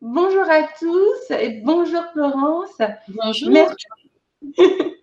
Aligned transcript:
bonjour 0.00 0.44
à 0.48 0.62
tous 0.78 1.30
et 1.30 1.60
bonjour 1.64 2.02
Florence. 2.12 2.76
Bonjour. 3.08 3.50
Merci, 3.50 3.86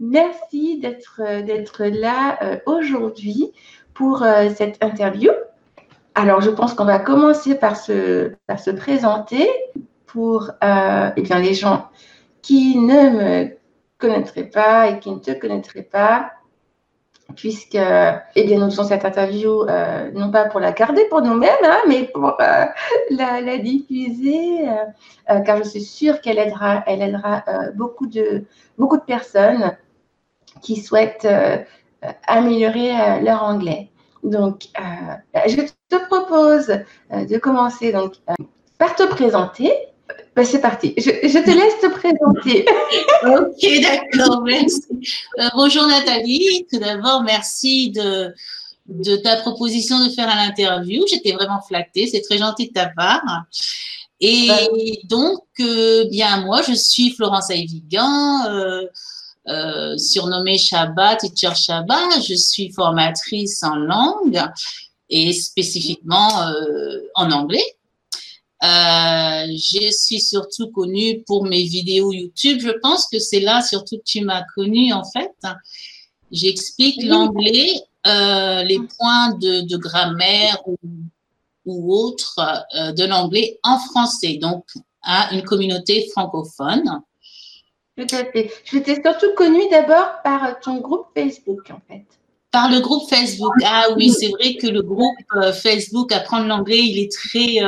Merci 0.00 0.78
d'être 0.78 1.84
là 1.84 2.38
euh, 2.42 2.58
aujourd'hui 2.66 3.52
pour 3.94 4.22
euh, 4.22 4.50
cette 4.54 4.82
interview. 4.82 5.30
Alors, 6.14 6.40
je 6.40 6.50
pense 6.50 6.74
qu'on 6.74 6.84
va 6.84 6.98
commencer 6.98 7.54
par 7.54 7.76
se, 7.76 8.32
par 8.46 8.58
se 8.58 8.70
présenter 8.70 9.48
pour 10.06 10.50
euh, 10.62 11.10
eh 11.16 11.22
bien, 11.22 11.38
les 11.38 11.54
gens 11.54 11.88
qui 12.42 12.76
ne 12.76 13.10
me 13.10 13.56
connaîtraient 13.98 14.50
pas 14.50 14.88
et 14.88 14.98
qui 14.98 15.10
ne 15.10 15.18
te 15.18 15.30
connaîtraient 15.30 15.82
pas 15.82 16.32
puisque 17.36 17.74
eh 17.76 18.44
bien, 18.44 18.58
nous 18.58 18.70
faisons 18.70 18.84
cette 18.84 19.04
interview 19.04 19.62
euh, 19.62 20.10
non 20.12 20.30
pas 20.30 20.46
pour 20.46 20.60
la 20.60 20.72
garder 20.72 21.04
pour 21.08 21.22
nous-mêmes, 21.22 21.50
hein, 21.64 21.80
mais 21.88 22.04
pour 22.04 22.36
euh, 22.40 22.64
la, 23.10 23.58
diffuser, 23.58 24.68
euh, 24.68 25.40
car 25.40 25.58
je 25.58 25.64
suis 25.64 25.82
sûre 25.82 26.20
qu'elle 26.20 26.38
aidera, 26.38 26.82
elle 26.86 27.02
aidera 27.02 27.44
beaucoup, 27.74 28.06
de, 28.06 28.44
beaucoup 28.78 28.96
de 28.96 29.02
personnes 29.02 29.76
qui 30.60 30.76
souhaitent 30.76 31.28
améliorer 32.26 33.20
leur 33.22 33.42
anglais. 33.42 33.90
Donc, 34.22 34.68
je 35.46 35.62
te 35.88 36.06
propose 36.06 36.78
de 37.10 37.38
commencer 37.38 37.92
donc, 37.92 38.14
par 38.78 38.94
te 38.94 39.04
présenter 39.04 39.72
ben, 40.34 40.44
c'est 40.44 40.60
parti. 40.60 40.94
Je, 40.96 41.02
te 41.10 41.50
laisse 41.50 41.80
te 41.80 41.88
présenter. 41.88 42.64
ok, 43.24 43.82
d'accord, 43.82 44.42
merci. 44.42 44.82
Euh, 45.38 45.48
bonjour 45.54 45.86
Nathalie. 45.86 46.66
Tout 46.70 46.78
d'abord, 46.78 47.22
merci 47.22 47.90
de, 47.90 48.34
de 48.86 49.16
ta 49.16 49.36
proposition 49.36 50.04
de 50.04 50.10
faire 50.10 50.28
un 50.28 50.48
interview. 50.48 51.04
J'étais 51.08 51.32
vraiment 51.32 51.60
flattée. 51.60 52.06
C'est 52.06 52.22
très 52.22 52.38
gentil 52.38 52.68
de 52.68 52.72
ta 52.72 52.86
part. 52.88 53.22
Et 54.24 55.00
donc, 55.04 55.42
euh, 55.58 56.04
bien, 56.08 56.42
moi, 56.42 56.62
je 56.62 56.74
suis 56.74 57.10
Florence 57.10 57.50
Ayvigan, 57.50 58.46
euh, 58.46 58.86
euh, 59.48 59.98
surnommée 59.98 60.58
Shabbat, 60.58 61.18
teacher 61.18 61.56
Shabbat. 61.56 62.22
Je 62.24 62.34
suis 62.34 62.72
formatrice 62.72 63.64
en 63.64 63.74
langue 63.74 64.40
et 65.10 65.32
spécifiquement 65.32 66.30
en 67.16 67.32
anglais. 67.32 67.64
Euh, 68.62 69.46
je 69.48 69.90
suis 69.90 70.20
surtout 70.20 70.70
connue 70.70 71.22
pour 71.26 71.44
mes 71.44 71.64
vidéos 71.64 72.12
YouTube. 72.12 72.60
Je 72.60 72.70
pense 72.80 73.08
que 73.08 73.18
c'est 73.18 73.40
là 73.40 73.60
surtout 73.60 73.98
que 73.98 74.04
tu 74.04 74.20
m'as 74.20 74.44
connue 74.54 74.92
en 74.92 75.02
fait. 75.04 75.32
J'explique 76.30 77.02
l'anglais, 77.02 77.72
euh, 78.06 78.62
les 78.62 78.78
points 78.78 79.34
de, 79.34 79.62
de 79.62 79.76
grammaire 79.76 80.62
ou, 80.66 80.76
ou 81.66 81.92
autres 81.92 82.38
euh, 82.76 82.92
de 82.92 83.04
l'anglais 83.04 83.58
en 83.64 83.78
français, 83.78 84.38
donc 84.40 84.64
à 85.02 85.34
une 85.34 85.42
communauté 85.42 86.08
francophone. 86.12 87.02
Tout 87.98 88.14
à 88.14 88.24
fait. 88.26 88.52
Je 88.64 88.78
t'ai 88.78 89.02
surtout 89.02 89.34
connue 89.36 89.68
d'abord 89.70 90.22
par 90.22 90.60
ton 90.60 90.78
groupe 90.78 91.06
Facebook 91.16 91.68
en 91.70 91.80
fait. 91.88 92.04
Par 92.52 92.70
le 92.70 92.80
groupe 92.80 93.08
Facebook. 93.08 93.54
Ah 93.64 93.86
oui, 93.96 94.10
c'est 94.10 94.28
vrai 94.28 94.54
que 94.54 94.68
le 94.68 94.82
groupe 94.82 95.16
Facebook 95.54 96.12
Apprendre 96.12 96.46
l'anglais, 96.46 96.80
il 96.80 96.98
est 96.98 97.10
très 97.10 97.60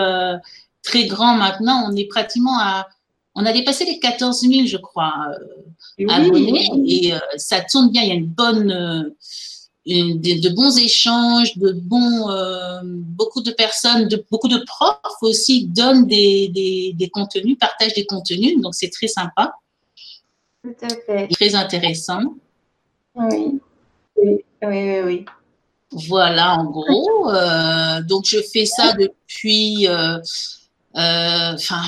très 0.84 1.06
grand 1.06 1.34
maintenant. 1.34 1.88
On 1.90 1.96
est 1.96 2.06
pratiquement 2.06 2.58
à, 2.60 2.86
on 3.34 3.44
a 3.44 3.52
dépassé 3.52 3.84
les 3.84 3.98
14 3.98 4.42
000, 4.42 4.66
je 4.66 4.76
crois, 4.76 5.14
euh, 5.98 6.06
abonnés. 6.08 6.68
Et 6.86 7.12
euh, 7.12 7.18
ça 7.36 7.60
tourne 7.62 7.90
bien. 7.90 8.02
Il 8.02 8.08
y 8.08 8.12
a 8.12 8.14
une 8.14 8.26
bonne, 8.26 8.70
euh, 8.70 9.10
de, 9.86 10.54
bons 10.54 10.78
échanges, 10.78 11.56
de 11.58 11.72
bons, 11.72 12.28
beaucoup 12.84 13.40
de 13.40 13.50
personnes, 13.50 14.06
de, 14.06 14.24
beaucoup 14.30 14.48
de 14.48 14.58
profs 14.58 15.22
aussi 15.22 15.66
donnent 15.66 16.06
des, 16.06 16.94
des, 16.94 17.10
contenus, 17.10 17.56
partagent 17.58 17.94
des 17.94 18.06
contenus. 18.06 18.60
Donc, 18.60 18.74
c'est 18.74 18.90
très 18.90 19.08
sympa. 19.08 19.54
Tout 20.62 20.74
à 20.82 20.88
fait. 20.88 21.28
Très 21.28 21.54
intéressant. 21.54 22.34
Oui, 23.16 23.60
oui, 24.16 24.44
oui, 24.62 25.00
oui. 25.04 25.24
Voilà, 26.08 26.56
en 26.58 26.64
gros. 26.64 27.30
donc, 28.08 28.24
je 28.26 28.38
fais 28.40 28.64
ça 28.64 28.94
depuis 28.94 29.86
euh, 29.86 30.18
enfin, 30.94 31.82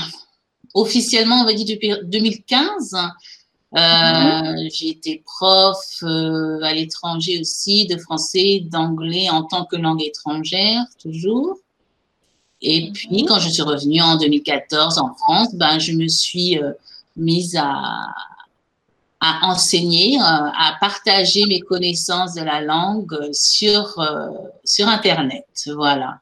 officiellement, 0.75 1.43
on 1.43 1.45
va 1.45 1.55
dire 1.55 1.67
depuis 1.67 1.93
2015. 2.05 2.95
Euh, 3.75 3.81
mhm. 3.81 4.69
J'ai 4.73 4.89
été 4.89 5.23
prof 5.25 5.77
euh, 6.03 6.61
à 6.63 6.73
l'étranger 6.73 7.41
aussi, 7.41 7.87
de 7.87 7.99
français, 7.99 8.63
d'anglais 8.65 9.29
en 9.29 9.43
tant 9.43 9.65
que 9.65 9.77
langue 9.77 10.03
étrangère, 10.03 10.83
toujours. 11.01 11.59
Et 12.63 12.87
mhm. 12.87 12.93
puis, 12.93 13.25
quand 13.27 13.39
je 13.39 13.49
suis 13.49 13.63
revenue 13.63 14.01
en 14.01 14.17
2014 14.17 14.99
en 14.99 15.15
France, 15.15 15.55
ben, 15.55 15.79
je 15.79 15.93
me 15.93 16.09
suis 16.09 16.59
mise 17.17 17.57
à, 17.57 18.15
à 19.21 19.47
enseigner, 19.47 20.19
à 20.21 20.77
partager 20.81 21.45
mes 21.47 21.61
connaissances 21.61 22.35
de 22.35 22.43
la 22.43 22.61
langue 22.61 23.31
sur, 23.33 24.01
sur 24.65 24.89
Internet. 24.89 25.47
Voilà. 25.75 26.21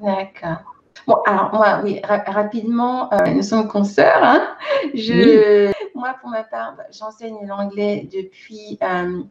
D'accord. 0.00 0.71
Bon, 1.06 1.16
alors 1.26 1.52
moi, 1.52 1.80
oui, 1.82 2.00
rapidement, 2.04 3.12
euh, 3.12 3.26
nous 3.28 3.42
sommes 3.42 3.68
consoeurs. 3.68 4.22
Hein. 4.22 4.54
Je, 4.94 5.72
Moi, 5.94 6.14
pour 6.20 6.30
ma 6.30 6.44
part, 6.44 6.74
bah, 6.76 6.84
j'enseigne 6.92 7.46
l'anglais 7.46 8.08
depuis, 8.12 8.78
euh, 8.82 9.22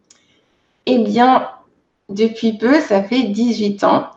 eh 0.86 1.00
bien, 1.00 1.50
depuis 2.10 2.58
peu, 2.58 2.80
ça 2.82 3.04
fait 3.04 3.24
18 3.24 3.84
ans. 3.86 4.10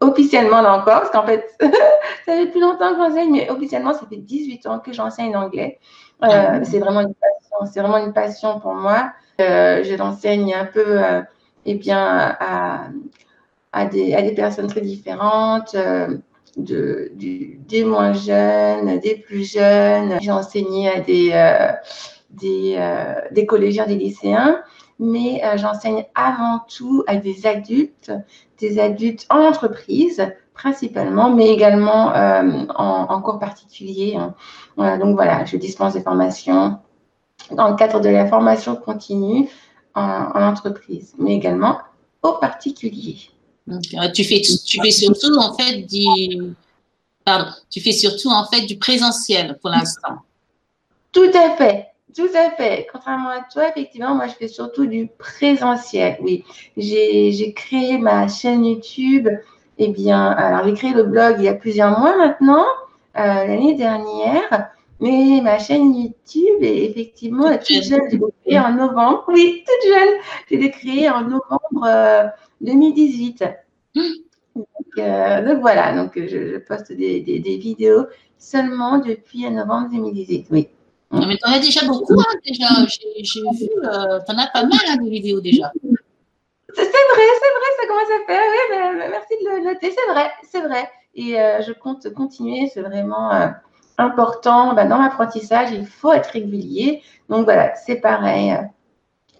Officiellement, 0.00 0.62
là 0.62 0.74
encore, 0.74 1.00
parce 1.00 1.10
qu'en 1.10 1.26
fait, 1.26 1.54
ça 1.60 2.32
fait 2.32 2.46
plus 2.46 2.60
longtemps 2.60 2.90
que 2.90 2.96
j'enseigne, 2.96 3.32
mais 3.32 3.50
officiellement, 3.50 3.92
ça 3.92 4.06
fait 4.08 4.16
18 4.16 4.66
ans 4.66 4.78
que 4.78 4.92
j'enseigne 4.92 5.32
l'anglais. 5.32 5.78
Euh, 6.22 6.28
ah 6.30 6.64
c'est 6.64 6.78
vraiment 6.78 7.00
une 7.00 7.14
passion, 7.14 7.72
c'est 7.72 7.80
vraiment 7.80 7.98
une 7.98 8.12
passion 8.12 8.60
pour 8.60 8.74
moi. 8.74 9.12
je 9.38 9.96
l'enseigne 9.96 10.54
un 10.54 10.64
peu, 10.64 11.00
eh 11.66 11.74
bien, 11.74 12.34
à, 12.40 12.86
à, 13.72 13.84
des, 13.86 14.14
à, 14.14 14.22
des, 14.22 14.34
personnes 14.34 14.68
très 14.68 14.80
différentes 14.80 15.76
de, 16.56 17.12
des 17.14 17.84
moins 17.84 18.12
jeunes, 18.12 18.98
des 19.00 19.16
plus 19.16 19.50
jeunes. 19.50 20.18
J'ai 20.20 20.30
enseigné 20.30 20.88
à 20.88 21.00
des, 21.00 21.30
euh, 21.32 21.72
euh, 22.44 23.46
collégiens, 23.46 23.86
des 23.86 23.96
lycéens, 23.96 24.62
mais 24.98 25.42
euh, 25.44 25.56
j'enseigne 25.56 26.04
avant 26.14 26.60
tout 26.68 27.04
à 27.06 27.16
des 27.16 27.46
adultes, 27.46 28.12
des 28.58 28.78
adultes 28.78 29.26
en 29.30 29.40
entreprise 29.40 30.26
principalement, 30.54 31.30
mais 31.30 31.48
également 31.48 32.12
en, 32.76 33.22
cours 33.22 33.38
particulier. 33.38 34.16
Hein. 34.16 34.98
donc 34.98 35.16
voilà, 35.16 35.44
je 35.46 35.56
dispense 35.56 35.94
des 35.94 36.02
formations 36.02 36.78
dans 37.50 37.68
le 37.68 37.74
cadre 37.74 38.00
de 38.00 38.10
la 38.10 38.26
formation 38.26 38.76
continue 38.76 39.48
en, 39.94 40.28
en 40.34 40.42
entreprise, 40.42 41.14
mais 41.18 41.34
également 41.34 41.78
au 42.22 42.34
particulier. 42.34 43.32
Euh, 43.70 44.08
tu 44.14 44.24
fais, 44.24 44.40
tu 44.40 44.80
fais 44.80 44.90
surtout 44.90 45.36
en 45.38 45.56
fait 45.56 45.82
du, 45.82 46.54
pardon, 47.24 47.50
tu 47.70 47.80
fais 47.80 47.92
surtout 47.92 48.28
en 48.30 48.44
fait 48.46 48.62
du 48.62 48.76
présentiel 48.76 49.58
pour 49.60 49.70
l'instant. 49.70 50.16
Tout 51.12 51.30
à 51.34 51.56
fait, 51.56 51.88
tout 52.14 52.30
à 52.34 52.50
fait. 52.50 52.86
Contrairement 52.90 53.30
à 53.30 53.42
toi, 53.52 53.68
effectivement, 53.68 54.14
moi 54.14 54.26
je 54.26 54.34
fais 54.34 54.48
surtout 54.48 54.86
du 54.86 55.08
présentiel. 55.18 56.16
Oui, 56.20 56.44
j'ai 56.76 57.52
créé 57.54 57.98
ma 57.98 58.28
chaîne 58.28 58.64
YouTube. 58.64 59.28
Eh 59.78 59.88
bien, 59.88 60.30
alors 60.30 60.66
j'ai 60.66 60.74
créé 60.74 60.92
le 60.92 61.04
blog 61.04 61.36
il 61.38 61.44
y 61.44 61.48
a 61.48 61.54
plusieurs 61.54 61.98
mois 61.98 62.16
maintenant, 62.16 62.66
euh, 63.16 63.46
l'année 63.46 63.74
dernière. 63.74 64.70
Mais 65.02 65.40
ma 65.42 65.58
chaîne 65.58 65.96
YouTube 65.96 66.62
est 66.62 66.84
effectivement 66.84 67.50
toute 67.58 67.82
jeune. 67.82 68.08
Je 68.08 68.16
l'ai 68.18 68.32
créée 68.44 68.58
en 68.60 68.72
novembre. 68.72 69.24
Oui, 69.26 69.64
toute 69.66 69.92
jeune. 69.92 70.14
Je 70.48 70.56
l'ai 70.56 70.70
créée 70.70 71.10
en 71.10 71.22
novembre 71.22 71.84
euh, 71.84 72.28
2018. 72.60 73.42
Euh, 74.98 75.44
donc, 75.44 75.60
voilà, 75.60 75.92
donc 75.92 76.12
je, 76.14 76.56
poste 76.58 76.92
des, 76.92 77.20
des, 77.20 77.56
vidéos 77.56 78.06
seulement 78.38 78.98
depuis 78.98 79.50
novembre 79.50 79.88
2018. 79.90 80.46
Oui. 80.52 80.68
Non, 81.10 81.26
mais 81.26 81.36
tu 81.36 81.50
en 81.50 81.52
as 81.52 81.58
déjà 81.58 81.84
beaucoup, 81.84 82.20
hein, 82.20 82.38
déjà. 82.46 82.68
J'ai 82.86 83.40
vu, 83.40 83.70
euh, 83.82 84.20
tu 84.24 84.32
en 84.32 84.38
as 84.38 84.46
pas 84.52 84.62
mal 84.62 84.78
hein, 84.88 84.96
de 85.02 85.10
vidéos 85.10 85.40
déjà. 85.40 85.72
C'est 86.74 86.84
vrai, 86.84 86.92
c'est 87.40 87.52
vrai, 87.58 87.70
ça 87.80 87.86
commence 87.88 88.04
à 88.04 88.26
faire. 88.26 88.42
Oui, 88.50 88.58
mais, 88.70 89.08
merci 89.08 89.34
de 89.42 89.50
le 89.50 89.64
noter. 89.64 89.90
C'est 89.90 90.12
vrai, 90.12 90.30
c'est 90.48 90.60
vrai. 90.60 90.88
Et 91.16 91.40
euh, 91.40 91.60
je 91.60 91.72
compte 91.72 92.08
continuer. 92.14 92.70
C'est 92.72 92.82
vraiment 92.82 93.52
important. 93.98 94.74
Ben, 94.74 94.88
dans 94.88 94.98
l'apprentissage, 94.98 95.70
il 95.72 95.86
faut 95.86 96.12
être 96.12 96.30
régulier. 96.30 97.02
Donc 97.28 97.44
voilà, 97.44 97.74
c'est 97.76 97.96
pareil. 97.96 98.56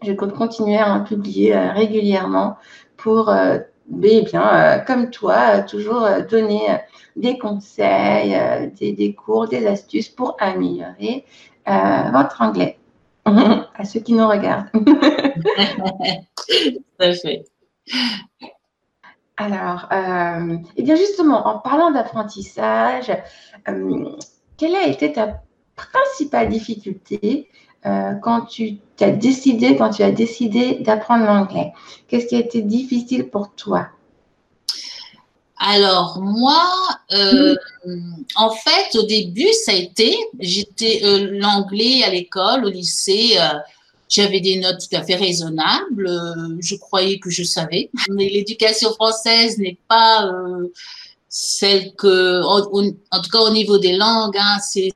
Je 0.03 0.13
compte 0.13 0.35
continuer 0.35 0.79
à 0.79 0.93
en 0.93 1.05
publier 1.05 1.57
régulièrement 1.57 2.57
pour, 2.97 3.29
euh, 3.29 3.59
bien, 3.87 4.55
euh, 4.55 4.79
comme 4.79 5.11
toi, 5.11 5.37
euh, 5.57 5.63
toujours 5.67 6.09
donner 6.29 6.79
des 7.17 7.39
conseils, 7.39 8.37
des, 8.81 9.15
cours, 9.15 9.49
des 9.49 9.67
astuces 9.67 10.09
pour 10.09 10.37
améliorer 10.41 11.25
votre 11.67 12.41
anglais 12.41 12.79
à 13.27 13.85
ceux 13.85 14.01
qui 14.01 14.15
nous 14.15 14.27
regardent. 14.27 14.71
Fait. 16.99 17.45
Alors, 19.37 19.89
euh, 19.93 20.57
eh 20.77 20.83
bien 20.83 20.95
justement, 20.95 21.47
en 21.47 21.59
parlant 21.59 21.91
d'apprentissage, 21.91 23.11
euh, 23.69 24.17
quelle 24.63 24.77
a 24.77 24.87
été 24.87 25.13
ta 25.13 25.43
principale 25.75 26.49
difficulté 26.49 27.49
euh, 27.85 28.13
quand 28.23 28.43
tu 28.43 28.79
as 29.01 29.11
décidé, 29.11 29.75
quand 29.75 29.91
tu 29.91 30.05
as 30.05 30.13
décidé 30.13 30.75
d'apprendre 30.75 31.25
l'anglais? 31.25 31.73
Qu'est-ce 32.07 32.27
qui 32.27 32.37
a 32.37 32.39
été 32.39 32.63
difficile 32.63 33.29
pour 33.29 33.53
toi? 33.57 33.89
Alors 35.59 36.21
moi, 36.21 36.65
euh, 37.11 37.57
en 38.37 38.51
fait, 38.51 38.97
au 38.97 39.03
début, 39.03 39.53
ça 39.65 39.73
a 39.73 39.75
été, 39.75 40.17
j'étais 40.39 41.01
euh, 41.03 41.31
l'anglais 41.33 42.05
à 42.05 42.11
l'école, 42.11 42.65
au 42.65 42.69
lycée, 42.69 43.37
j'avais 44.09 44.39
des 44.39 44.61
notes 44.61 44.79
tout 44.79 44.97
à 44.97 45.03
fait 45.03 45.17
raisonnables. 45.17 46.09
je 46.61 46.77
croyais 46.77 47.19
que 47.19 47.31
je 47.31 47.43
savais. 47.43 47.91
Mais 48.11 48.29
l'éducation 48.29 48.93
française 48.93 49.59
n'est 49.59 49.79
pas 49.89 50.31
celle 51.35 51.95
que, 51.95 52.43
en, 52.43 53.23
tout 53.23 53.31
cas 53.31 53.39
au 53.39 53.51
niveau 53.51 53.79
des 53.79 53.97
langues, 53.97 54.37
hein, 54.37 54.59
c'est 54.61 54.93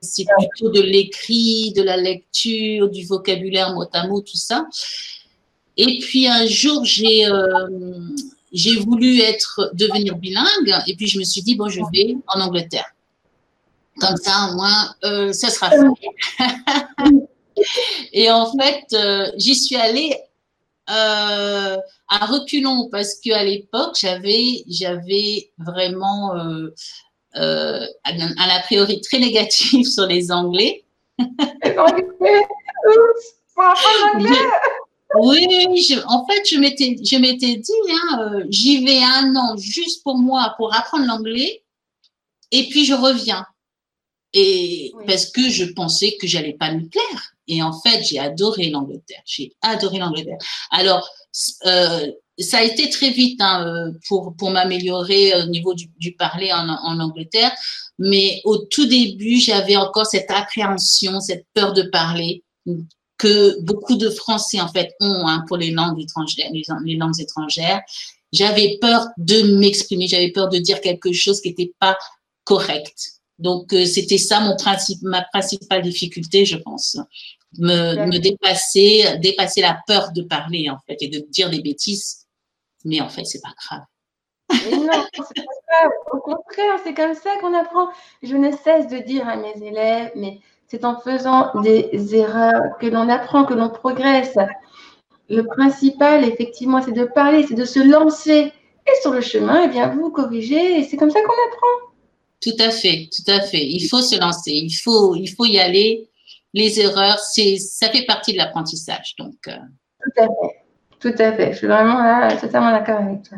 plutôt 0.51 0.69
de 0.69 0.81
l'écrit, 0.81 1.73
de 1.75 1.81
la 1.81 1.97
lecture, 1.97 2.89
du 2.89 3.03
vocabulaire 3.05 3.73
mot 3.73 3.85
à 3.91 4.05
mot, 4.05 4.21
tout 4.21 4.37
ça. 4.37 4.67
Et 5.77 5.97
puis 5.97 6.27
un 6.27 6.45
jour, 6.45 6.85
j'ai 6.85 7.25
euh, 7.25 7.67
j'ai 8.53 8.75
voulu 8.75 9.19
être 9.19 9.71
devenir 9.73 10.15
bilingue, 10.15 10.75
et 10.85 10.95
puis 10.95 11.07
je 11.07 11.17
me 11.17 11.23
suis 11.23 11.41
dit 11.41 11.55
bon, 11.55 11.69
je 11.69 11.81
vais 11.91 12.15
en 12.27 12.39
Angleterre. 12.39 12.93
Comme 13.99 14.17
ça, 14.17 14.49
au 14.51 14.57
moins, 14.57 14.93
euh, 15.05 15.33
ça 15.33 15.49
sera 15.49 15.71
fait. 15.71 16.45
et 18.13 18.29
en 18.29 18.45
fait, 18.55 18.85
euh, 18.93 19.31
j'y 19.37 19.55
suis 19.55 19.75
allée 19.75 20.15
euh, 20.89 21.77
à 22.07 22.25
reculons 22.25 22.87
parce 22.89 23.15
qu'à 23.15 23.43
l'époque, 23.43 23.97
j'avais, 23.99 24.63
j'avais 24.67 25.51
vraiment 25.57 26.35
euh, 26.35 26.73
euh, 27.35 27.85
un, 28.05 28.49
a 28.49 28.59
priori 28.61 29.01
très 29.01 29.19
négatif 29.19 29.87
sur 29.93 30.05
les 30.05 30.31
Anglais. 30.31 30.85
oui, 35.15 35.47
en 36.07 36.25
fait, 36.25 36.43
je 36.49 36.57
m'étais, 36.57 36.95
je 37.03 37.17
m'étais 37.17 37.55
dit, 37.57 37.71
hein, 37.91 38.43
j'y 38.49 38.85
vais 38.85 39.01
un 39.03 39.35
an 39.35 39.57
juste 39.57 40.03
pour 40.03 40.17
moi, 40.17 40.53
pour 40.57 40.73
apprendre 40.73 41.05
l'anglais, 41.05 41.63
et 42.51 42.69
puis 42.69 42.85
je 42.85 42.93
reviens. 42.93 43.45
Et 44.33 44.91
parce 45.05 45.27
que 45.27 45.49
je 45.49 45.65
pensais 45.65 46.17
que 46.19 46.27
j'allais 46.27 46.53
pas 46.53 46.73
me 46.73 46.87
plaire. 46.87 47.33
Et 47.47 47.61
en 47.61 47.73
fait, 47.79 48.03
j'ai 48.03 48.19
adoré 48.19 48.69
l'Angleterre. 48.69 49.21
J'ai 49.25 49.53
adoré 49.61 49.99
l'Angleterre. 49.99 50.37
Alors, 50.71 51.09
euh, 51.65 52.11
ça 52.39 52.59
a 52.59 52.63
été 52.63 52.89
très 52.89 53.09
vite 53.09 53.39
hein, 53.41 53.65
euh, 53.65 53.91
pour, 54.07 54.35
pour 54.37 54.51
m'améliorer 54.51 55.33
au 55.41 55.47
niveau 55.47 55.73
du, 55.73 55.89
du 55.97 56.13
parler 56.13 56.51
en, 56.51 56.67
en, 56.69 56.99
Angleterre. 56.99 57.51
Mais 57.99 58.41
au 58.43 58.57
tout 58.57 58.85
début, 58.85 59.39
j'avais 59.39 59.77
encore 59.77 60.05
cette 60.05 60.29
appréhension, 60.29 61.19
cette 61.19 61.45
peur 61.53 61.73
de 61.73 61.83
parler 61.83 62.43
que 63.17 63.59
beaucoup 63.61 63.95
de 63.95 64.09
Français 64.09 64.61
en 64.61 64.67
fait 64.67 64.93
ont 64.99 65.27
hein, 65.27 65.43
pour 65.47 65.57
les 65.57 65.71
langues 65.71 65.99
étrangères, 65.99 66.49
les, 66.51 66.63
les 66.85 66.95
langues 66.95 67.19
étrangères. 67.19 67.81
J'avais 68.31 68.77
peur 68.79 69.07
de 69.17 69.57
m'exprimer, 69.57 70.07
j'avais 70.07 70.31
peur 70.31 70.49
de 70.49 70.57
dire 70.57 70.81
quelque 70.81 71.11
chose 71.13 71.41
qui 71.41 71.49
n'était 71.49 71.73
pas 71.79 71.97
correct. 72.43 73.16
Donc 73.39 73.73
euh, 73.73 73.85
c'était 73.85 74.17
ça 74.17 74.39
mon 74.39 74.55
principe, 74.55 75.01
ma 75.03 75.21
principale 75.23 75.81
difficulté, 75.81 76.45
je 76.45 76.57
pense 76.57 76.97
me, 77.57 78.05
me, 78.05 78.19
dépasser, 78.19 79.17
dépasser 79.19 79.61
la 79.61 79.79
peur 79.87 80.11
de 80.11 80.21
parler 80.21 80.69
en 80.69 80.77
fait 80.85 80.97
et 81.01 81.07
de 81.07 81.19
dire 81.29 81.49
des 81.49 81.61
bêtises. 81.61 82.25
Mais 82.85 83.01
en 83.01 83.09
fait, 83.09 83.25
c'est 83.25 83.41
pas 83.41 83.53
grave. 83.57 83.83
non, 84.71 85.05
c'est 85.13 85.43
pas 85.43 85.81
grave. 85.81 85.91
Au 86.11 86.19
contraire, 86.19 86.79
c'est 86.83 86.93
comme 86.93 87.13
ça 87.13 87.31
qu'on 87.41 87.53
apprend. 87.53 87.89
Je 88.23 88.35
ne 88.35 88.51
cesse 88.51 88.87
de 88.87 88.99
dire 88.99 89.27
à 89.27 89.35
mes 89.35 89.55
élèves, 89.61 90.11
mais 90.15 90.39
c'est 90.67 90.85
en 90.85 90.99
faisant 90.99 91.51
des 91.61 92.15
erreurs 92.15 92.77
que 92.79 92.87
l'on 92.87 93.09
apprend, 93.09 93.45
que 93.45 93.53
l'on 93.53 93.69
progresse. 93.69 94.35
Le 95.29 95.41
principal, 95.43 96.23
effectivement, 96.23 96.81
c'est 96.81 96.93
de 96.93 97.05
parler, 97.05 97.45
c'est 97.47 97.55
de 97.55 97.65
se 97.65 97.79
lancer. 97.79 98.53
Et 98.87 99.01
sur 99.01 99.11
le 99.11 99.19
chemin, 99.19 99.63
eh 99.65 99.67
bien, 99.67 99.89
vous 99.89 100.09
corrigez 100.11 100.79
et 100.79 100.83
c'est 100.83 100.95
comme 100.95 101.11
ça 101.11 101.19
qu'on 101.19 101.25
apprend. 101.27 101.86
Tout 102.41 102.55
à 102.59 102.69
fait, 102.69 103.09
tout 103.11 103.31
à 103.31 103.41
fait. 103.41 103.65
Il 103.65 103.87
faut 103.87 104.01
se 104.01 104.19
lancer, 104.19 104.51
il 104.51 104.73
faut, 104.73 105.15
il 105.15 105.27
faut 105.27 105.45
y 105.45 105.59
aller 105.59 106.09
les 106.53 106.79
erreurs, 106.79 107.19
c'est, 107.19 107.57
ça 107.57 107.89
fait 107.89 108.05
partie 108.05 108.33
de 108.33 108.37
l'apprentissage. 108.37 109.15
Donc, 109.17 109.35
euh. 109.47 109.51
Tout 110.03 110.21
à 110.21 110.25
fait. 110.25 110.63
Tout 110.99 111.21
à 111.21 111.33
fait. 111.33 111.53
Je 111.53 111.57
suis 111.57 111.67
vraiment 111.67 111.99
là, 111.99 112.35
totalement 112.35 112.71
d'accord 112.71 112.99
avec 112.99 113.23
toi. 113.23 113.37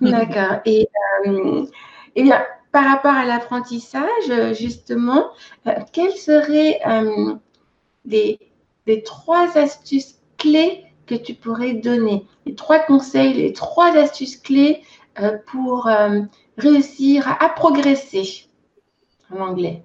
Mhm. 0.00 0.10
D'accord. 0.10 0.60
Et, 0.66 0.88
euh, 1.26 1.64
eh 2.14 2.22
bien, 2.22 2.42
par 2.70 2.84
rapport 2.84 3.14
à 3.14 3.24
l'apprentissage, 3.24 4.54
justement, 4.58 5.30
euh, 5.66 5.72
quelles 5.92 6.16
seraient 6.16 6.80
les, 8.04 8.38
trois 9.04 9.56
astuces 9.56 10.18
clés 10.36 10.84
que 11.06 11.14
tu 11.14 11.34
pourrais 11.34 11.74
donner? 11.74 12.26
Les 12.46 12.54
trois 12.54 12.80
conseils, 12.80 13.34
les 13.34 13.52
trois 13.52 13.96
astuces 13.96 14.36
clés 14.36 14.82
pour 15.46 15.88
réussir 16.58 17.26
à 17.40 17.48
progresser 17.50 18.46
en 19.30 19.40
anglais 19.40 19.84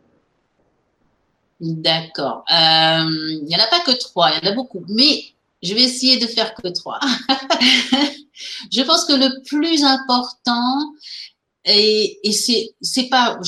D'accord. 1.60 2.44
Euh, 2.52 3.31
il 3.31 3.46
n'y 3.46 3.56
en 3.56 3.60
a 3.60 3.68
pas 3.68 3.80
que 3.80 3.98
trois, 3.98 4.30
il 4.31 4.44
y 4.44 4.48
en 4.48 4.52
a 4.52 4.56
beaucoup. 4.56 4.84
Mais 4.90 5.24
je 5.64 5.74
vais 5.74 5.84
essayer 5.84 6.18
de 6.19 6.28
faire 6.28 6.54
que 6.54 6.68
trois. 6.68 7.00
je 8.72 8.81
pense 8.84 9.06
que 9.06 9.14
le 9.14 9.42
plus 9.44 9.84
important, 9.84 10.94
et, 11.66 12.31
c'est 12.31 13.10
pas, 13.10 13.40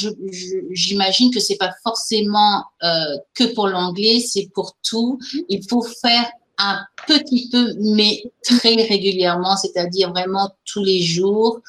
j'imagine 0.71 1.31
que 1.31 1.39
c'est 1.39 1.57
pas 1.57 1.71
forcément 1.83 2.65
euh, 2.83 3.17
que 3.33 3.53
pour 3.53 3.67
l'anglais, 3.67 4.19
c'est 4.19 4.49
pour 4.53 4.75
tout. 4.83 5.19
Il 5.47 5.63
faut 5.69 5.83
faire 5.83 6.29
un 6.57 6.81
petit 7.07 7.47
peu, 7.49 7.75
mais 7.79 8.21
très 8.43 8.75
régulièrement, 8.75 9.55
c'est-à-dire 9.55 10.09
vraiment 10.09 10.51
tous 10.65 10.83
les 10.83 11.01
jours. 11.01 11.61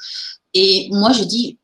Et 0.54 0.88
moi, 0.90 1.12
je 1.12 1.24
dis 1.24 1.58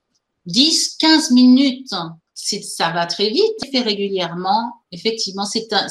10, 0.47 0.97
15 0.99 1.31
minutes 1.33 1.93
ça 2.37 2.91
va 2.91 3.07
très 3.07 3.31
vite. 3.31 3.57
Fait 3.73 3.81
régulièrement, 3.81 4.75
effectivement, 4.93 5.45
c'est 5.45 5.69
euh, 5.73 5.83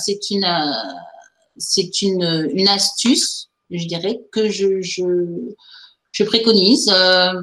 une, 2.02 2.68
astuce, 2.68 3.50
je 3.70 3.86
dirais, 3.86 4.22
que 4.32 4.50
je, 4.50 6.24
préconise. 6.26 6.90
Euh, 6.94 7.42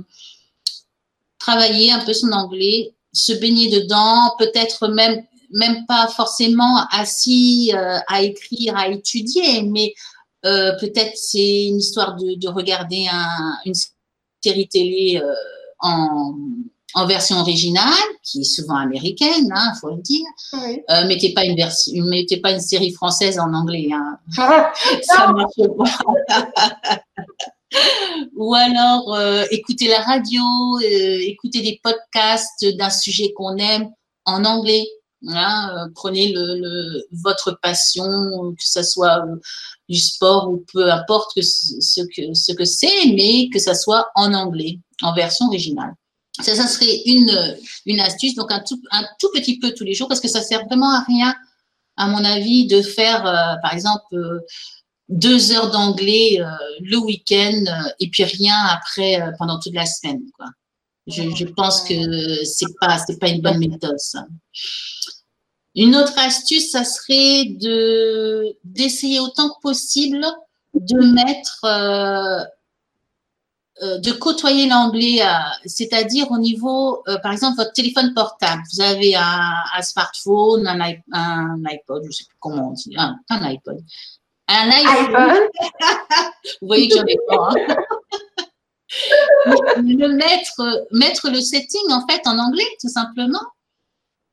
travailler 1.38 1.90
un 1.90 2.04
peu 2.04 2.14
son 2.14 2.30
anglais, 2.30 2.94
se 3.12 3.32
baigner 3.32 3.68
dedans, 3.68 4.34
peut-être 4.38 4.86
même, 4.86 5.24
même 5.50 5.84
pas 5.86 6.06
forcément 6.06 6.86
assis 6.92 7.72
euh, 7.74 7.98
à 8.06 8.22
écrire, 8.22 8.76
à 8.76 8.88
étudier, 8.88 9.62
mais 9.62 9.92
peut-être 10.42 11.16
c'est 11.16 11.66
une 11.66 11.78
histoire 11.78 12.16
de, 12.16 12.34
de 12.34 12.48
regarder 12.48 13.06
un, 13.10 13.56
une 13.64 13.74
série 14.42 14.68
télé 14.68 15.20
euh, 15.22 15.32
en 15.80 16.34
en 16.94 17.06
version 17.06 17.38
originale, 17.38 17.92
qui 18.22 18.42
est 18.42 18.44
souvent 18.44 18.76
américaine, 18.76 19.46
il 19.46 19.52
hein, 19.52 19.72
faut 19.80 19.90
le 19.90 20.02
dire. 20.02 20.26
Oui. 20.52 20.82
Euh, 20.90 21.06
mettez 21.06 21.32
pas 21.32 21.44
une 21.44 21.56
version, 21.56 22.04
mettez 22.04 22.38
pas 22.38 22.52
une 22.52 22.60
série 22.60 22.92
française 22.92 23.38
en 23.38 23.52
anglais, 23.54 23.88
hein. 23.92 24.18
ça 25.02 25.32
marche 25.32 25.68
pas. 25.78 27.00
Ou 28.36 28.54
alors 28.54 29.14
euh, 29.14 29.44
écoutez 29.50 29.88
la 29.88 30.00
radio, 30.00 30.42
euh, 30.82 31.18
écoutez 31.22 31.62
des 31.62 31.80
podcasts 31.82 32.66
d'un 32.76 32.90
sujet 32.90 33.32
qu'on 33.34 33.56
aime 33.56 33.90
en 34.26 34.44
anglais. 34.44 34.84
Euh, 35.28 35.88
prenez 35.94 36.34
votre 37.12 37.58
passion, 37.62 38.02
que 38.58 38.64
ce 38.64 38.82
soit 38.82 39.24
euh, 39.24 39.36
du 39.88 39.98
sport 39.98 40.50
ou 40.50 40.64
peu 40.72 40.90
importe 40.90 41.40
ce 41.40 42.00
que 42.00 42.34
ce 42.34 42.52
que 42.52 42.64
c'est, 42.64 43.06
mais 43.14 43.48
que 43.52 43.60
ça 43.60 43.74
soit 43.74 44.10
en 44.16 44.34
anglais, 44.34 44.80
en 45.00 45.14
version 45.14 45.46
originale. 45.46 45.94
Ça, 46.40 46.56
ça 46.56 46.66
serait 46.66 47.02
une, 47.06 48.00
astuce, 48.00 48.34
donc 48.34 48.50
un 48.50 48.60
tout, 48.60 48.80
petit 49.32 49.58
peu 49.58 49.72
tous 49.72 49.84
les 49.84 49.94
jours, 49.94 50.08
parce 50.08 50.20
que 50.20 50.28
ça 50.28 50.42
sert 50.42 50.64
vraiment 50.64 50.90
à 50.90 51.04
rien, 51.06 51.34
à 51.96 52.08
mon 52.08 52.24
avis, 52.24 52.66
de 52.66 52.82
faire, 52.82 53.24
euh, 53.24 53.54
par 53.62 53.74
exemple, 53.74 54.16
deux 55.08 55.52
heures 55.52 55.70
d'anglais 55.70 56.40
le 56.80 56.96
week-end 56.96 57.64
et 58.00 58.08
puis 58.08 58.24
rien 58.24 58.56
après 58.70 59.22
pendant 59.38 59.60
toute 59.60 59.74
la 59.74 59.84
semaine. 59.84 60.22
Je, 61.06 61.22
je 61.34 61.44
pense 61.44 61.82
que 61.82 62.44
c'est 62.44 62.72
pas 62.80 62.98
c'est 62.98 63.18
pas 63.18 63.28
une 63.28 63.40
bonne 63.40 63.58
méthode 63.58 63.98
ça. 63.98 64.24
Une 65.74 65.96
autre 65.96 66.18
astuce, 66.18 66.70
ça 66.70 66.84
serait 66.84 67.46
de 67.46 68.56
d'essayer 68.64 69.20
autant 69.20 69.48
que 69.48 69.60
possible 69.62 70.24
de 70.74 71.12
mettre 71.12 71.64
euh, 73.82 73.98
de 73.98 74.12
côtoyer 74.12 74.68
l'anglais, 74.68 75.22
euh, 75.22 75.28
c'est-à-dire 75.64 76.30
au 76.30 76.38
niveau, 76.38 77.02
euh, 77.08 77.18
par 77.18 77.32
exemple, 77.32 77.56
votre 77.56 77.72
téléphone 77.72 78.14
portable. 78.14 78.62
Vous 78.72 78.80
avez 78.80 79.16
un, 79.16 79.82
smartphone, 79.82 80.68
un, 80.68 81.64
iPod, 81.64 82.02
je 82.02 82.06
ne 82.06 82.12
sais 82.12 82.24
plus 82.24 82.36
comment 82.38 82.68
on 82.68 82.72
dit, 82.74 82.94
un, 82.96 83.18
iPod. 83.28 83.80
Un 84.46 84.70
iPhone. 84.70 85.40
Vous 86.60 86.68
voyez 86.68 86.86
que 86.86 86.96
j'en 86.96 87.06
ai 87.06 87.16
pas. 87.26 87.48
Hein. 87.48 87.76
Le 89.46 90.08
mettre, 90.14 90.86
mettre 90.90 91.30
le 91.30 91.40
setting 91.40 91.90
en 91.90 92.06
fait 92.06 92.20
en 92.26 92.38
anglais, 92.38 92.68
tout 92.80 92.88
simplement. 92.88 93.42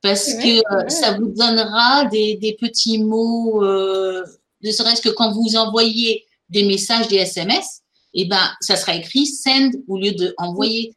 Parce 0.01 0.33
que 0.33 0.59
euh, 0.59 0.87
ça 0.87 1.17
vous 1.17 1.27
donnera 1.27 2.05
des, 2.05 2.35
des 2.35 2.53
petits 2.53 3.03
mots, 3.03 3.63
euh, 3.63 4.23
ne 4.63 4.71
serait-ce 4.71 5.01
que 5.01 5.09
quand 5.09 5.33
vous 5.33 5.57
envoyez 5.57 6.25
des 6.49 6.63
messages, 6.63 7.09
des 7.09 7.17
SMS, 7.17 7.81
et 8.13 8.21
eh 8.21 8.25
ben, 8.25 8.49
ça 8.61 8.75
sera 8.75 8.95
écrit 8.95 9.27
send 9.27 9.71
au 9.87 9.97
lieu 9.97 10.13
de 10.13 10.33
envoyer. 10.37 10.95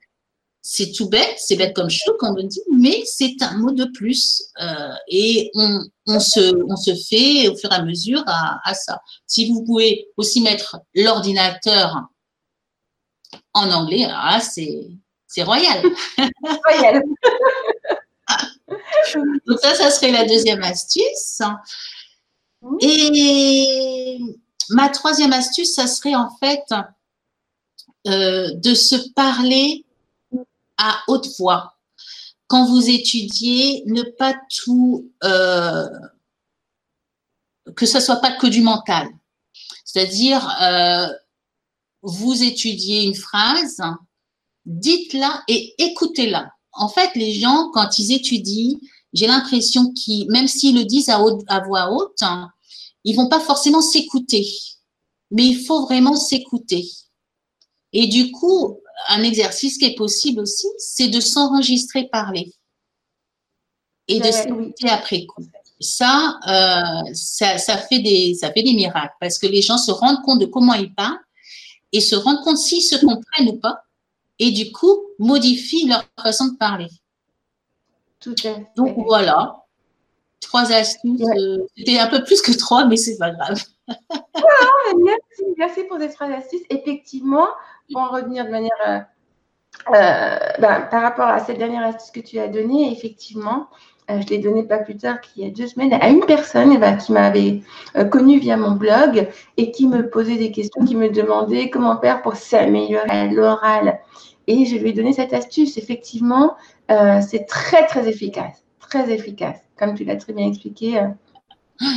C'est 0.63 0.93
tout 0.93 1.09
bête, 1.09 1.35
c'est 1.37 1.57
bête 1.57 1.75
comme 1.75 1.91
chou, 1.91 2.13
comme 2.21 2.37
on 2.39 2.47
dit, 2.47 2.63
mais 2.73 3.03
c'est 3.05 3.43
un 3.43 3.59
mot 3.59 3.73
de 3.73 3.85
plus. 3.85 4.45
Euh, 4.63 4.95
et 5.09 5.51
on, 5.55 5.81
on, 6.07 6.21
se, 6.21 6.55
on 6.71 6.77
se 6.77 6.95
fait 6.95 7.49
au 7.49 7.57
fur 7.57 7.71
et 7.73 7.75
à 7.75 7.83
mesure 7.85 8.23
à, 8.27 8.61
à 8.65 8.73
ça. 8.73 9.01
Si 9.27 9.51
vous 9.51 9.65
pouvez 9.65 10.07
aussi 10.17 10.41
mettre 10.41 10.79
l'ordinateur 10.95 12.03
en 13.55 13.71
anglais, 13.71 14.07
ah, 14.09 14.41
c'est, 14.41 14.89
royal. 15.39 15.83
Donc 19.47 19.59
ça, 19.61 19.75
ça 19.75 19.91
serait 19.91 20.13
la 20.13 20.25
deuxième 20.25 20.63
astuce. 20.63 21.41
Et 22.81 24.19
ma 24.71 24.89
troisième 24.89 25.33
astuce, 25.33 25.75
ça 25.75 25.87
serait 25.87 26.15
en 26.15 26.31
fait 26.39 26.65
euh, 28.09 28.55
de 28.55 28.75
se 28.75 28.97
parler 29.15 29.85
à 30.79 31.01
haute 31.09 31.29
voix. 31.39 31.77
Quand 32.47 32.67
vous 32.67 32.91
étudiez, 32.91 33.83
ne 33.87 34.03
pas 34.03 34.35
tout, 34.65 35.11
euh, 35.25 35.89
que 37.77 37.87
ce 37.87 38.01
soit 38.01 38.17
pas 38.17 38.33
que 38.33 38.47
du 38.47 38.61
mental. 38.63 39.09
C'est-à-dire, 39.85 40.49
euh, 40.63 41.07
vous 42.03 42.43
étudiez 42.43 43.03
une 43.03 43.15
phrase, 43.15 43.81
dites-la 44.67 45.43
et 45.49 45.75
écoutez-la. 45.79 46.51
En 46.73 46.89
fait, 46.89 47.11
les 47.15 47.35
gens, 47.35 47.71
quand 47.73 47.99
ils 47.99 48.13
étudient, 48.13 48.79
j'ai 49.13 49.27
l'impression 49.27 49.93
qu'ils, 49.93 50.31
même 50.31 50.49
s'ils 50.49 50.77
le 50.77 50.85
disent 50.85 51.11
à, 51.11 51.21
à 51.49 51.61
voix 51.61 51.93
haute, 51.93 52.23
ils 53.05 53.17
vont 53.17 53.29
pas 53.29 53.41
forcément 53.41 53.83
s'écouter. 53.83 54.47
Mais 55.31 55.47
il 55.47 55.65
faut 55.65 55.83
vraiment 55.83 56.17
s'écouter. 56.17 56.89
Et 57.93 58.07
du 58.07 58.33
coup, 58.33 58.81
un 59.09 59.23
exercice 59.23 59.79
qui 59.79 59.85
est 59.85 59.95
possible 59.95 60.41
aussi, 60.41 60.67
c'est 60.79 61.09
de 61.09 61.21
s'enregistrer 61.21 62.09
parler 62.09 62.53
et 64.09 64.19
de 64.19 64.31
s'écouter 64.31 64.89
après 64.89 65.27
coup. 65.27 65.45
Ça, 65.81 66.39
euh, 66.49 67.11
ça, 67.13 67.59
ça, 67.59 67.77
fait 67.77 67.99
des, 67.99 68.35
ça 68.35 68.53
fait 68.53 68.63
des 68.63 68.73
miracles 68.73 69.15
parce 69.21 69.39
que 69.39 69.47
les 69.47 69.63
gens 69.63 69.79
se 69.79 69.91
rendent 69.91 70.23
compte 70.23 70.39
de 70.39 70.47
comment 70.47 70.75
ils 70.75 70.95
parlent 70.95 71.19
et 71.93 72.01
se 72.01 72.15
rendent 72.15 72.43
compte 72.43 72.59
s'ils 72.59 72.83
se 72.83 72.97
comprennent 72.97 73.49
ou 73.49 73.59
pas 73.59 73.85
et 74.39 74.51
du 74.51 74.73
coup 74.73 75.03
modifient 75.19 75.89
leur 75.89 76.05
façon 76.21 76.47
de 76.47 76.57
parler. 76.57 76.89
Tout 78.21 78.35
à 78.45 78.55
fait. 78.55 78.67
Donc 78.77 78.97
voilà, 78.97 79.63
trois 80.41 80.73
astuces. 80.73 81.23
Euh, 81.23 81.67
c'était 81.77 81.99
un 81.99 82.09
peu 82.09 82.23
plus 82.25 82.43
que 82.43 82.53
trois, 82.57 82.85
mais 82.87 82.97
c'est 82.97 83.19
pas 83.19 83.31
grave. 83.31 83.63
merci, 83.89 85.55
merci 85.57 85.85
pour 85.85 85.99
ces 85.99 86.11
trois 86.11 86.29
astuces. 86.29 86.63
Effectivement, 86.71 87.49
pour 87.91 88.03
en 88.03 88.11
revenir 88.11 88.45
de 88.45 88.51
manière 88.51 88.71
euh, 88.87 88.99
euh, 89.95 90.39
ben, 90.59 90.83
par 90.91 91.03
rapport 91.03 91.29
à 91.29 91.41
cette 91.41 91.59
dernière 91.59 91.83
astuce 91.83 92.11
que 92.11 92.21
tu 92.21 92.39
as 92.39 92.49
donnée, 92.49 92.93
effectivement, 92.93 93.69
je 94.21 94.27
l'ai 94.29 94.39
donnée 94.39 94.63
pas 94.63 94.79
plus 94.79 94.97
tard 94.97 95.21
qu'il 95.21 95.45
y 95.45 95.47
a 95.47 95.51
deux 95.51 95.67
semaines 95.67 95.93
à 95.95 96.09
une 96.09 96.25
personne 96.25 96.79
qui 96.99 97.13
m'avait 97.13 97.63
connue 98.11 98.39
via 98.39 98.57
mon 98.57 98.73
blog 98.73 99.29
et 99.57 99.71
qui 99.71 99.87
me 99.87 100.09
posait 100.09 100.37
des 100.37 100.53
questions, 100.53 100.85
qui 100.85 100.97
me 100.97 101.09
demandait 101.09 101.71
comment 101.71 102.01
faire 102.01 102.23
pour 102.23 102.37
s'améliorer 102.37 103.09
à 103.09 103.27
l'oral. 103.27 104.01
Et 104.47 104.67
je 104.67 104.77
lui 104.77 104.91
ai 104.91 104.93
donné 104.93 105.13
cette 105.13 105.33
astuce. 105.33 105.79
Effectivement, 105.79 106.57
c'est 106.89 107.47
très, 107.47 107.87
très 107.87 108.09
efficace. 108.09 108.65
Très 108.81 109.11
efficace. 109.11 109.59
Comme 109.79 109.95
tu 109.95 110.05
l'as 110.05 110.17
très 110.17 110.33
bien 110.33 110.47
expliqué, 110.47 111.01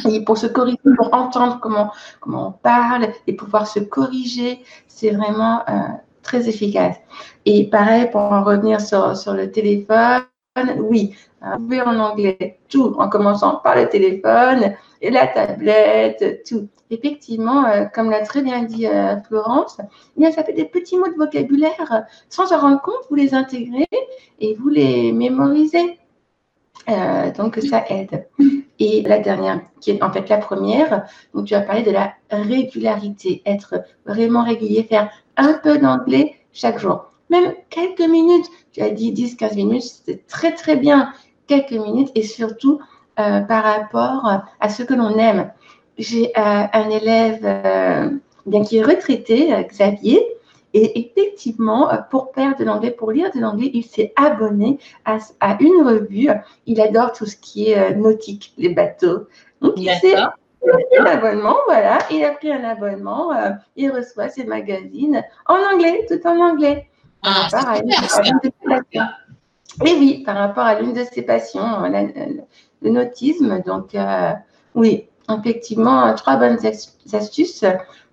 et 0.10 0.24
pour 0.24 0.38
se 0.38 0.48
corriger, 0.48 0.80
pour 0.98 1.14
entendre 1.14 1.60
comment, 1.62 1.92
comment 2.20 2.48
on 2.48 2.52
parle 2.52 3.10
et 3.28 3.34
pouvoir 3.34 3.68
se 3.68 3.80
corriger, 3.80 4.64
c'est 4.88 5.12
vraiment 5.12 5.62
euh, 5.70 5.74
très 6.24 6.50
efficace. 6.50 6.96
Et 7.46 7.70
pareil, 7.70 8.10
pour 8.12 8.22
en 8.22 8.44
revenir 8.44 8.82
sur, 8.82 9.16
sur 9.16 9.34
le 9.34 9.52
téléphone, 9.52 10.24
oui, 10.78 11.16
pouvez 11.58 11.82
en 11.82 12.00
anglais 12.00 12.60
tout, 12.70 12.96
en 12.98 13.10
commençant 13.10 13.58
par 13.58 13.76
le 13.76 13.88
téléphone 13.90 14.76
et 15.02 15.10
la 15.10 15.28
tablette, 15.28 16.44
tout. 16.48 16.68
Effectivement, 16.92 17.66
euh, 17.66 17.86
comme 17.86 18.12
l'a 18.12 18.22
très 18.22 18.44
bien 18.44 18.62
dit 18.64 18.86
euh, 18.86 19.16
Florence, 19.28 19.78
bien, 20.16 20.32
ça 20.32 20.44
fait 20.44 20.54
des 20.54 20.66
petits 20.66 20.98
mots 20.98 21.08
de 21.08 21.18
vocabulaire. 21.18 22.06
Sans 22.30 22.46
se 22.46 22.54
rendre 22.54 22.82
compte, 22.82 23.02
vous 23.10 23.16
les 23.16 23.34
intégrez 23.34 23.88
et 24.40 24.56
vous 24.56 24.70
les 24.70 25.12
mémorisez. 25.12 26.00
donc, 27.38 27.60
ça 27.70 27.86
aide. 27.90 28.28
Et 28.78 29.02
la 29.02 29.20
dernière, 29.20 29.62
qui 29.80 29.92
est 29.92 30.04
en 30.04 30.12
fait 30.12 30.28
la 30.30 30.38
première, 30.38 31.06
donc 31.34 31.46
tu 31.46 31.56
as 31.56 31.62
parlé 31.62 31.82
de 31.82 31.92
la 31.92 32.14
régularité, 32.30 33.42
être 33.46 33.84
vraiment 34.06 34.44
régulier, 34.44 34.84
faire 34.84 35.10
un 35.38 35.54
peu 35.54 35.78
d'anglais 35.78 36.36
chaque 36.52 36.80
jour. 36.80 37.06
Même 37.30 37.54
quelques 37.70 38.08
minutes, 38.08 38.46
tu 38.72 38.82
as 38.82 38.90
dit 38.90 39.14
10-15 39.14 39.56
minutes, 39.56 39.84
c'est 40.06 40.28
très 40.28 40.54
très 40.54 40.76
bien, 40.76 41.12
quelques 41.48 41.72
minutes 41.72 42.12
et 42.16 42.24
surtout 42.24 42.80
euh, 43.20 43.42
par 43.42 43.64
rapport 43.64 44.42
à 44.60 44.70
ce 44.70 44.84
que 44.84 44.94
l'on 44.94 45.18
aime. 45.18 45.52
J'ai 45.98 46.28
euh, 46.38 46.64
un 46.74 46.90
élève 46.90 47.40
euh, 47.44 48.10
bien 48.46 48.64
qui 48.64 48.78
est 48.78 48.84
retraité, 48.84 49.54
Xavier, 49.70 50.22
et 50.74 51.00
effectivement, 51.00 51.90
pour 52.12 52.34
faire 52.36 52.58
de 52.58 52.66
l'anglais, 52.66 52.92
pour 52.92 53.12
lire 53.12 53.32
de 53.34 53.40
l'anglais, 53.40 53.72
il 53.74 53.86
s'est 53.86 54.12
abonné 54.18 54.78
à, 55.06 55.18
une 55.62 55.88
revue. 55.88 56.30
Il 56.66 56.82
adore 56.82 57.14
tout 57.14 57.26
ce 57.26 57.38
qui 57.38 57.72
est 57.72 57.96
nautique, 57.96 58.54
les 58.58 58.70
bateaux. 58.70 59.28
Donc, 59.62 59.76
il 59.78 59.90
s'est 59.90 60.18
un 61.00 61.06
abonnement, 61.06 61.58
voilà. 61.66 62.00
Il 62.12 62.24
a 62.24 62.32
pris 62.32 62.52
un 62.52 62.64
abonnement. 62.64 63.32
Euh, 63.34 63.52
il 63.76 63.92
reçoit 63.92 64.30
ses 64.30 64.46
magazines 64.46 65.24
en 65.46 65.58
anglais, 65.74 66.06
tout 66.10 66.26
en 66.28 66.40
anglais. 66.40 66.88
Ah, 67.24 67.48
et 69.84 69.94
oui, 69.94 70.24
par 70.26 70.38
rapport 70.38 70.64
à 70.64 70.80
l'une 70.80 70.94
de 70.94 71.04
ses 71.04 71.24
passions, 71.24 71.82
le 72.82 72.90
nautisme. 72.90 73.62
Donc, 73.66 73.96
oui, 74.76 75.06
effectivement, 75.30 76.14
trois 76.16 76.38
bonnes 76.38 76.60
astuces. 77.14 77.66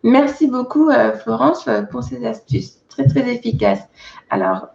Merci 0.02 0.48
beaucoup, 0.48 0.90
euh, 0.90 1.16
Florence, 1.18 1.68
euh, 1.68 1.82
pour 1.82 2.02
ces 2.02 2.24
astuces 2.26 2.78
très, 2.88 3.06
très 3.06 3.32
efficaces. 3.32 3.82
Alors, 4.30 4.68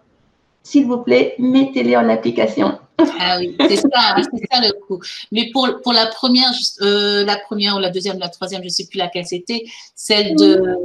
s'il 0.63 0.85
vous 0.85 0.99
plaît, 0.99 1.35
mettez-les 1.37 1.97
en 1.97 2.07
application. 2.09 2.79
Ah 3.19 3.37
oui, 3.37 3.55
c'est 3.59 3.75
ça, 3.75 4.15
c'est 4.15 4.47
ça 4.51 4.61
le 4.61 4.71
coup. 4.87 4.99
Mais 5.31 5.49
pour, 5.51 5.67
pour 5.83 5.93
la 5.93 6.07
première, 6.07 6.51
euh, 6.81 7.25
la 7.25 7.37
première 7.37 7.75
ou 7.75 7.79
la 7.79 7.89
deuxième, 7.89 8.19
la 8.19 8.29
troisième, 8.29 8.61
je 8.61 8.67
ne 8.67 8.71
sais 8.71 8.87
plus 8.87 8.97
laquelle 8.97 9.25
c'était, 9.25 9.65
celle 9.95 10.35
de, 10.35 10.77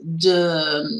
de, 0.00 0.92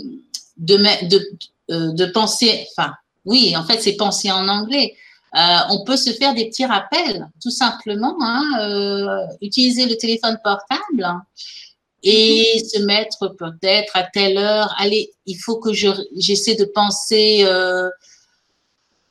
de, 0.56 1.92
de, 1.92 2.06
penser, 2.06 2.66
enfin, 2.76 2.92
oui, 3.24 3.56
en 3.56 3.64
fait, 3.64 3.80
c'est 3.80 3.96
penser 3.96 4.30
en 4.30 4.48
anglais. 4.48 4.94
on 5.34 5.84
peut 5.84 5.96
se 5.96 6.10
faire 6.10 6.34
des 6.34 6.46
petits 6.46 6.66
rappels, 6.66 7.28
tout 7.42 7.50
simplement, 7.50 8.16
hein, 8.20 9.26
utiliser 9.40 9.86
le 9.86 9.96
téléphone 9.96 10.38
portable 10.42 11.20
et 12.04 12.62
se 12.62 12.82
mettre 12.82 13.28
peut-être 13.28 13.96
à 13.96 14.02
telle 14.04 14.36
heure. 14.36 14.72
Allez, 14.78 15.10
il 15.26 15.36
faut 15.36 15.56
que 15.56 15.72
je 15.72 15.88
j'essaie 16.16 16.54
de 16.54 16.66
penser 16.66 17.40
euh, 17.44 17.88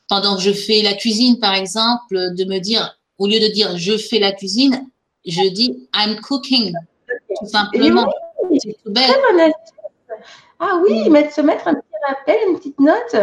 pendant 0.07 0.35
que 0.35 0.43
je 0.43 0.51
fais 0.51 0.81
la 0.83 0.93
cuisine, 0.93 1.39
par 1.39 1.55
exemple, 1.55 2.35
de 2.35 2.45
me 2.45 2.59
dire 2.59 2.97
au 3.17 3.27
lieu 3.27 3.39
de 3.39 3.47
dire 3.47 3.77
je 3.77 3.97
fais 3.97 4.19
la 4.19 4.31
cuisine, 4.31 4.87
je 5.25 5.49
dis 5.49 5.87
I'm 5.95 6.19
cooking, 6.21 6.73
tout 7.39 7.47
simplement. 7.47 8.11
C'est 8.59 8.77
tout 8.83 8.91
bête. 8.91 9.09
Ah 10.59 10.79
oui, 10.83 11.09
mm. 11.09 11.31
se 11.31 11.41
mettre 11.41 11.67
un 11.67 11.73
petit 11.73 11.97
rappel, 12.07 12.37
une 12.47 12.57
petite 12.57 12.79
note. 12.79 13.15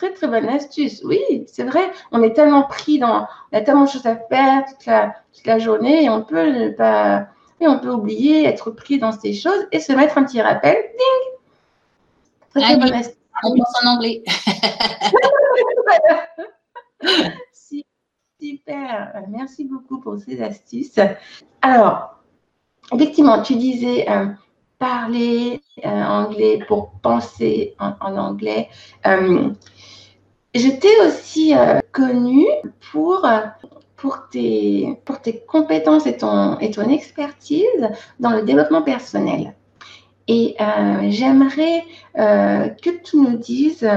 Très 0.00 0.14
très 0.14 0.28
bonne 0.28 0.48
astuce. 0.48 1.02
Oui, 1.04 1.44
c'est 1.46 1.64
vrai. 1.64 1.92
On 2.10 2.22
est 2.22 2.32
tellement 2.32 2.62
pris 2.62 2.98
dans, 2.98 3.28
on 3.52 3.58
a 3.58 3.60
tellement 3.60 3.84
de 3.84 3.90
choses 3.90 4.06
à 4.06 4.16
faire 4.16 4.64
toute 4.64 4.86
la, 4.86 5.14
toute 5.30 5.44
la 5.44 5.58
journée 5.58 6.04
et 6.04 6.08
on 6.08 6.22
peut 6.22 6.50
ne 6.50 6.70
pas 6.70 7.26
et 7.60 7.68
on 7.68 7.78
peut 7.78 7.90
oublier, 7.90 8.46
être 8.46 8.70
pris 8.70 8.98
dans 8.98 9.12
ces 9.12 9.34
choses 9.34 9.66
et 9.72 9.78
se 9.78 9.92
mettre 9.92 10.16
un 10.16 10.24
petit 10.24 10.40
rappel. 10.40 10.74
Ding 10.74 11.34
Très, 12.48 12.78
très 12.78 13.14
On 13.44 13.54
pense 13.54 13.84
en 13.84 13.96
anglais. 13.96 14.22
Super. 18.40 19.22
Merci 19.28 19.66
beaucoup 19.66 20.00
pour 20.00 20.16
ces 20.16 20.40
astuces. 20.40 20.98
Alors, 21.60 22.22
effectivement, 22.94 23.42
tu 23.42 23.54
disais 23.56 24.08
euh, 24.08 24.28
parler 24.80 25.62
euh, 25.84 25.88
anglais 25.88 26.58
pour 26.66 26.90
penser 27.02 27.76
en, 27.78 28.16
anglais. 28.16 28.68
Euh, 29.06 29.50
je 30.54 30.68
t'ai 30.68 31.00
aussi 31.06 31.54
connue 31.92 32.48
pour 32.90 33.24
pour 33.96 34.28
tes, 34.30 34.98
pour 35.04 35.20
tes 35.20 35.44
compétences 35.46 36.06
et 36.06 36.16
ton, 36.16 36.58
et 36.58 36.70
ton 36.70 36.88
expertise 36.88 37.88
dans 38.18 38.30
le 38.30 38.42
développement 38.42 38.82
personnel. 38.82 39.54
Et 40.26 40.56
j'aimerais 41.08 41.84
que 42.16 43.02
tu 43.04 43.18
nous 43.18 43.36
dises, 43.36 43.88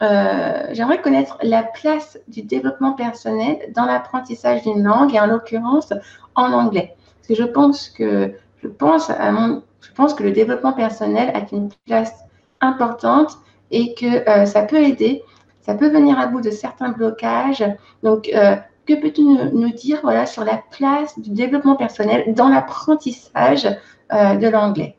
j'aimerais 0.00 1.00
connaître 1.02 1.38
la 1.42 1.62
place 1.62 2.18
du 2.26 2.42
développement 2.42 2.94
personnel 2.94 3.58
dans 3.76 3.84
l'apprentissage 3.84 4.62
d'une 4.62 4.82
langue 4.82 5.14
et 5.14 5.20
en 5.20 5.26
l'occurrence 5.26 5.92
en 6.34 6.52
anglais. 6.52 6.96
Parce 7.18 7.28
que 7.28 7.34
je 7.34 7.48
pense 7.48 7.88
que 7.90 8.34
je 8.62 8.68
pense 8.68 9.10
à 9.10 9.30
mon, 9.32 9.62
je 9.82 9.92
pense 9.92 10.14
que 10.14 10.22
le 10.22 10.32
développement 10.32 10.72
personnel 10.72 11.30
a 11.34 11.44
une 11.54 11.68
place 11.86 12.12
importante 12.60 13.32
et 13.70 13.94
que 13.94 14.28
euh, 14.28 14.46
ça 14.46 14.62
peut 14.62 14.82
aider, 14.82 15.22
ça 15.60 15.74
peut 15.74 15.90
venir 15.90 16.18
à 16.18 16.26
bout 16.26 16.40
de 16.40 16.50
certains 16.50 16.90
blocages. 16.90 17.64
Donc, 18.02 18.30
euh, 18.34 18.56
que 18.86 18.94
peux-tu 18.94 19.22
nous, 19.22 19.72
dire 19.72 20.00
voilà, 20.02 20.26
sur 20.26 20.44
la 20.44 20.60
place 20.70 21.18
du 21.18 21.30
développement 21.30 21.76
personnel 21.76 22.34
dans 22.34 22.48
l'apprentissage 22.48 23.66
euh, 24.12 24.34
de 24.36 24.48
l'anglais? 24.48 24.96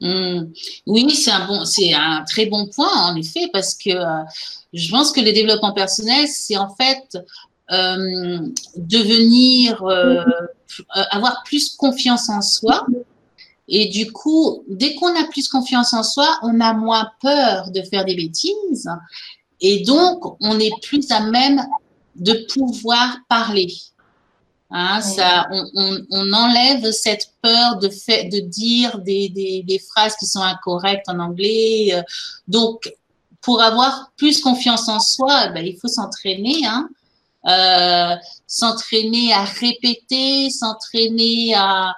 Hmm. 0.00 0.46
Oui, 0.86 1.10
c'est 1.10 1.30
un, 1.30 1.46
bon, 1.46 1.62
un 1.96 2.24
très 2.24 2.46
bon 2.46 2.66
point, 2.74 2.92
en 2.92 3.14
effet, 3.16 3.48
parce 3.52 3.74
que 3.74 3.90
je 4.72 4.90
pense 4.90 5.12
que 5.12 5.20
le 5.20 5.32
développement 5.32 5.72
personnel, 5.72 6.26
c'est 6.26 6.56
en 6.56 6.68
fait 6.74 7.16
devenir, 8.76 9.82
avoir 11.10 11.42
plus 11.44 11.76
confiance 11.76 12.28
en 12.28 12.42
soi 12.42 12.84
et 13.68 13.86
du 13.88 14.12
coup, 14.12 14.64
dès 14.68 14.94
qu'on 14.94 15.14
a 15.16 15.24
plus 15.24 15.48
confiance 15.48 15.94
en 15.94 16.02
soi, 16.02 16.38
on 16.42 16.60
a 16.60 16.74
moins 16.74 17.10
peur 17.20 17.70
de 17.70 17.82
faire 17.82 18.04
des 18.04 18.14
bêtises. 18.14 18.90
Et 19.60 19.84
donc, 19.84 20.36
on 20.40 20.58
est 20.58 20.72
plus 20.82 21.10
à 21.10 21.20
même 21.20 21.66
de 22.16 22.46
pouvoir 22.52 23.18
parler. 23.28 23.72
Hein, 24.70 25.00
ça, 25.00 25.46
on, 25.50 25.98
on, 26.10 26.32
enlève 26.32 26.90
cette 26.90 27.32
peur 27.40 27.78
de, 27.78 27.88
fait, 27.88 28.24
de 28.24 28.40
dire 28.40 28.98
des, 28.98 29.28
des, 29.28 29.62
des, 29.62 29.78
phrases 29.78 30.16
qui 30.16 30.26
sont 30.26 30.42
incorrectes 30.42 31.08
en 31.08 31.20
anglais. 31.20 32.02
Donc, 32.48 32.92
pour 33.40 33.62
avoir 33.62 34.10
plus 34.16 34.40
confiance 34.40 34.88
en 34.88 35.00
soi, 35.00 35.48
ben, 35.48 35.64
il 35.64 35.78
faut 35.78 35.88
s'entraîner. 35.88 36.66
Hein, 36.66 36.88
euh, 37.46 38.16
s'entraîner 38.46 39.32
à 39.34 39.44
répéter, 39.44 40.48
s'entraîner 40.48 41.54
à, 41.54 41.94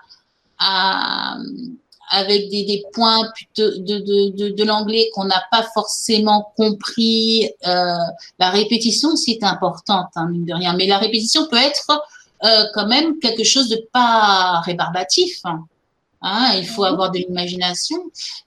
avec 2.10 2.48
des, 2.50 2.64
des 2.64 2.84
points 2.92 3.30
de, 3.56 3.76
de, 3.78 3.98
de, 4.30 4.48
de 4.50 4.64
l'anglais 4.64 5.10
qu'on 5.14 5.24
n'a 5.24 5.42
pas 5.50 5.64
forcément 5.74 6.52
compris. 6.56 7.50
Euh, 7.66 7.96
la 8.38 8.50
répétition 8.50 9.10
aussi 9.10 9.32
est 9.32 9.44
importante, 9.44 10.08
hein, 10.14 10.28
mine 10.30 10.44
de 10.44 10.54
rien. 10.54 10.74
Mais 10.74 10.86
la 10.86 10.98
répétition 10.98 11.46
peut 11.48 11.56
être 11.56 12.02
euh, 12.44 12.64
quand 12.74 12.86
même 12.86 13.18
quelque 13.18 13.44
chose 13.44 13.68
de 13.68 13.80
pas 13.92 14.60
rébarbatif. 14.60 15.40
Hein. 15.44 15.64
Hein, 16.22 16.52
il 16.56 16.66
faut 16.66 16.84
avoir 16.84 17.10
de 17.10 17.18
l'imagination. 17.18 17.98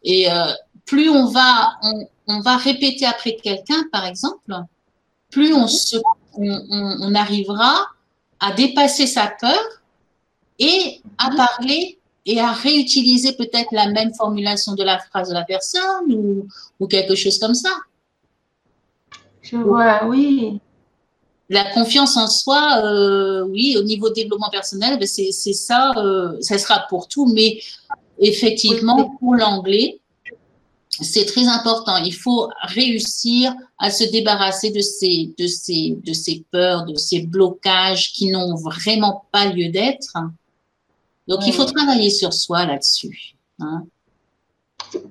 Et 0.03 0.31
euh, 0.31 0.51
plus 0.85 1.09
on 1.09 1.25
va, 1.25 1.73
on, 1.83 2.07
on, 2.27 2.39
va 2.39 2.57
répéter 2.57 3.05
après 3.05 3.35
quelqu'un, 3.35 3.83
par 3.91 4.05
exemple, 4.05 4.53
plus 5.29 5.53
on, 5.53 5.67
se, 5.67 5.97
on, 6.33 6.97
on 7.01 7.15
arrivera 7.15 7.87
à 8.39 8.53
dépasser 8.53 9.05
sa 9.05 9.27
peur 9.27 9.59
et 10.57 11.01
à 11.17 11.29
parler 11.35 11.98
et 12.25 12.39
à 12.39 12.51
réutiliser 12.51 13.33
peut-être 13.33 13.71
la 13.71 13.89
même 13.89 14.13
formulation 14.13 14.73
de 14.75 14.83
la 14.83 14.99
phrase 14.99 15.29
de 15.29 15.33
la 15.33 15.43
personne 15.43 16.13
ou, 16.13 16.47
ou 16.79 16.87
quelque 16.87 17.15
chose 17.15 17.39
comme 17.39 17.53
ça. 17.55 17.69
Je 19.41 19.57
vois, 19.57 20.05
oui. 20.05 20.59
La 21.49 21.71
confiance 21.71 22.15
en 22.17 22.27
soi, 22.27 22.81
euh, 22.83 23.43
oui, 23.45 23.75
au 23.77 23.83
niveau 23.83 24.09
développement 24.11 24.51
personnel, 24.51 24.99
ben, 24.99 25.07
c'est 25.07 25.31
ça, 25.31 25.93
euh, 25.97 26.37
ça 26.41 26.59
sera 26.59 26.85
pour 26.89 27.07
tout, 27.07 27.25
mais 27.25 27.59
effectivement, 28.19 29.15
pour 29.19 29.33
l'anglais, 29.33 29.99
c'est 30.89 31.25
très 31.25 31.47
important. 31.47 31.97
Il 31.97 32.13
faut 32.13 32.49
réussir 32.61 33.53
à 33.79 33.89
se 33.89 34.03
débarrasser 34.03 34.69
de 34.69 34.81
ces, 34.81 35.33
de 35.37 35.47
ces, 35.47 35.97
de 36.03 36.13
ces 36.13 36.45
peurs, 36.51 36.85
de 36.85 36.95
ces 36.95 37.21
blocages 37.21 38.11
qui 38.11 38.29
n'ont 38.29 38.55
vraiment 38.55 39.23
pas 39.31 39.45
lieu 39.45 39.69
d'être 39.69 40.17
donc, 41.29 41.45
il 41.45 41.53
faut 41.53 41.65
travailler 41.65 42.09
sur 42.09 42.33
soi 42.33 42.65
là-dessus. 42.65 43.35
Hein. 43.59 43.83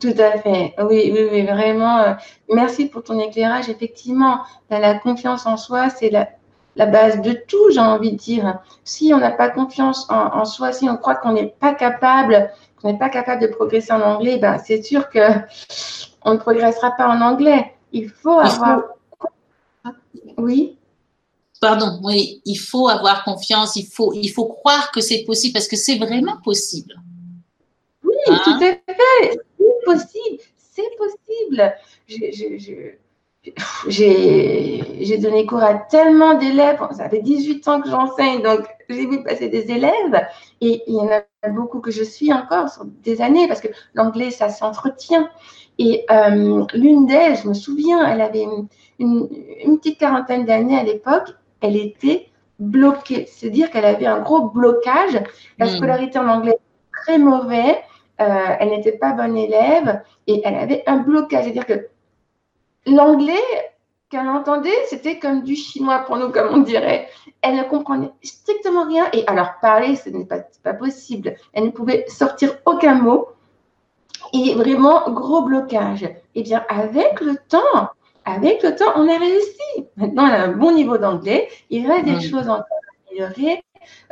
Tout 0.00 0.14
à 0.18 0.38
fait. 0.38 0.74
Oui, 0.78 1.12
oui, 1.14 1.28
oui, 1.30 1.42
vraiment. 1.46 1.98
Euh, 1.98 2.14
merci 2.52 2.86
pour 2.86 3.04
ton 3.04 3.20
éclairage. 3.20 3.68
Effectivement, 3.68 4.40
la 4.68 4.98
confiance 4.98 5.46
en 5.46 5.56
soi, 5.56 5.90
c'est 5.90 6.10
la, 6.10 6.86
base 6.86 7.20
de 7.22 7.32
tout, 7.46 7.70
j'ai 7.70 7.78
envie 7.78 8.12
de 8.12 8.16
dire. 8.16 8.58
Si 8.82 9.14
on 9.14 9.18
n'a 9.18 9.30
pas 9.30 9.48
confiance 9.48 10.08
en, 10.10 10.44
soi, 10.44 10.72
si 10.72 10.88
on 10.88 10.96
croit 10.96 11.14
qu'on 11.14 11.32
n'est 11.32 11.54
pas 11.60 11.74
capable, 11.74 12.50
qu'on 12.82 12.92
n'est 12.92 12.98
pas 12.98 13.10
capable 13.10 13.40
de 13.42 13.46
progresser 13.46 13.92
en 13.92 14.00
anglais, 14.00 14.38
ben, 14.38 14.58
c'est 14.58 14.82
sûr 14.82 15.08
que 15.10 15.20
on 16.24 16.32
ne 16.32 16.38
progressera 16.38 16.90
pas 16.96 17.08
en 17.08 17.20
anglais. 17.20 17.74
Il 17.92 18.08
faut 18.10 18.40
avoir. 18.40 18.82
Oui 20.36 20.77
pardon, 21.60 22.00
oui, 22.02 22.40
il 22.44 22.56
faut 22.56 22.88
avoir 22.88 23.24
confiance, 23.24 23.76
il 23.76 23.86
faut, 23.86 24.12
il 24.12 24.28
faut 24.28 24.46
croire 24.46 24.90
que 24.92 25.00
c'est 25.00 25.24
possible 25.24 25.54
parce 25.54 25.68
que 25.68 25.76
c'est 25.76 25.98
vraiment 25.98 26.36
possible. 26.42 26.94
Oui, 28.04 28.14
hein? 28.28 28.40
tout 28.44 28.50
à 28.50 28.58
fait, 28.58 29.38
c'est 29.58 29.84
possible, 29.84 30.42
c'est 30.56 30.96
possible. 30.96 31.74
J'ai 33.88 35.18
donné 35.18 35.46
cours 35.46 35.62
à 35.62 35.74
tellement 35.74 36.34
d'élèves, 36.34 36.80
ça 36.92 37.08
fait 37.08 37.22
18 37.22 37.68
ans 37.68 37.80
que 37.80 37.88
j'enseigne, 37.88 38.42
donc 38.42 38.60
j'ai 38.88 39.06
vu 39.06 39.22
passer 39.22 39.48
des 39.48 39.70
élèves 39.70 40.26
et 40.60 40.82
il 40.86 40.94
y 40.94 41.00
en 41.00 41.08
a 41.08 41.22
beaucoup 41.48 41.80
que 41.80 41.90
je 41.90 42.02
suis 42.02 42.32
encore 42.32 42.68
sur 42.68 42.84
des 42.84 43.20
années 43.20 43.48
parce 43.48 43.60
que 43.60 43.68
l'anglais, 43.94 44.30
ça 44.30 44.48
s'entretient. 44.48 45.28
Et 45.80 46.04
euh, 46.10 46.64
l'une 46.74 47.06
d'elles, 47.06 47.36
je 47.36 47.46
me 47.46 47.54
souviens, 47.54 48.04
elle 48.10 48.20
avait 48.20 48.42
une, 48.42 48.68
une 48.98 49.78
petite 49.78 49.98
quarantaine 49.98 50.44
d'années 50.44 50.76
à 50.76 50.82
l'époque 50.82 51.30
elle 51.60 51.76
était 51.76 52.28
bloquée. 52.58 53.26
C'est-à-dire 53.26 53.70
qu'elle 53.70 53.84
avait 53.84 54.06
un 54.06 54.20
gros 54.20 54.48
blocage. 54.48 55.20
La 55.58 55.66
hmm. 55.66 55.70
scolarité 55.70 56.18
en 56.18 56.28
anglais 56.28 56.58
très 56.92 57.18
mauvais. 57.18 57.78
Euh, 58.20 58.56
elle 58.58 58.70
n'était 58.70 58.92
pas 58.92 59.12
bonne 59.12 59.36
élève 59.36 60.02
et 60.26 60.42
elle 60.44 60.56
avait 60.56 60.82
un 60.86 60.96
blocage. 60.96 61.44
C'est-à-dire 61.44 61.66
que 61.66 61.88
l'anglais 62.86 63.36
qu'elle 64.10 64.28
entendait, 64.28 64.84
c'était 64.86 65.18
comme 65.18 65.42
du 65.42 65.54
chinois 65.54 66.00
pour 66.00 66.16
nous, 66.16 66.30
comme 66.30 66.48
on 66.52 66.58
dirait. 66.58 67.08
Elle 67.42 67.56
ne 67.56 67.62
comprenait 67.62 68.10
strictement 68.22 68.86
rien. 68.86 69.06
Et 69.12 69.24
alors, 69.26 69.52
parler, 69.60 69.96
ce 69.96 70.08
n'est 70.08 70.24
pas, 70.24 70.40
pas 70.62 70.74
possible. 70.74 71.36
Elle 71.52 71.66
ne 71.66 71.70
pouvait 71.70 72.06
sortir 72.08 72.56
aucun 72.64 72.94
mot. 72.94 73.28
Et 74.32 74.54
vraiment, 74.54 75.10
gros 75.10 75.42
blocage. 75.42 76.08
Eh 76.34 76.42
bien, 76.42 76.64
avec 76.68 77.20
le 77.20 77.36
temps, 77.48 77.90
avec 78.28 78.62
le 78.62 78.74
temps, 78.74 78.92
on 78.96 79.08
a 79.08 79.18
réussi. 79.18 79.86
Maintenant, 79.96 80.26
elle 80.26 80.34
a 80.34 80.44
un 80.44 80.52
bon 80.52 80.72
niveau 80.72 80.98
d'anglais. 80.98 81.48
Il 81.70 81.90
reste 81.90 82.04
des 82.04 82.16
mm. 82.16 82.20
choses 82.20 82.48
encore 82.48 82.60
à 82.60 83.10
améliorer, 83.10 83.62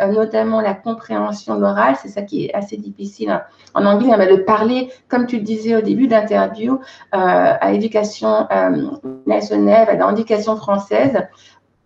euh, 0.00 0.06
notamment 0.06 0.60
la 0.60 0.74
compréhension 0.74 1.58
l'oral. 1.58 1.96
C'est 2.00 2.08
ça 2.08 2.22
qui 2.22 2.46
est 2.46 2.54
assez 2.54 2.76
difficile 2.76 3.42
en 3.74 3.84
anglais. 3.84 4.14
Mais 4.16 4.28
le 4.28 4.44
parler, 4.44 4.90
comme 5.08 5.26
tu 5.26 5.36
le 5.36 5.42
disais 5.42 5.76
au 5.76 5.82
début 5.82 6.08
d'interview, 6.08 6.74
euh, 6.74 6.78
à 7.12 7.72
l'éducation 7.72 8.46
euh, 8.50 8.90
nationale, 9.26 9.88
à 9.88 10.10
l'éducation 10.10 10.56
française, 10.56 11.18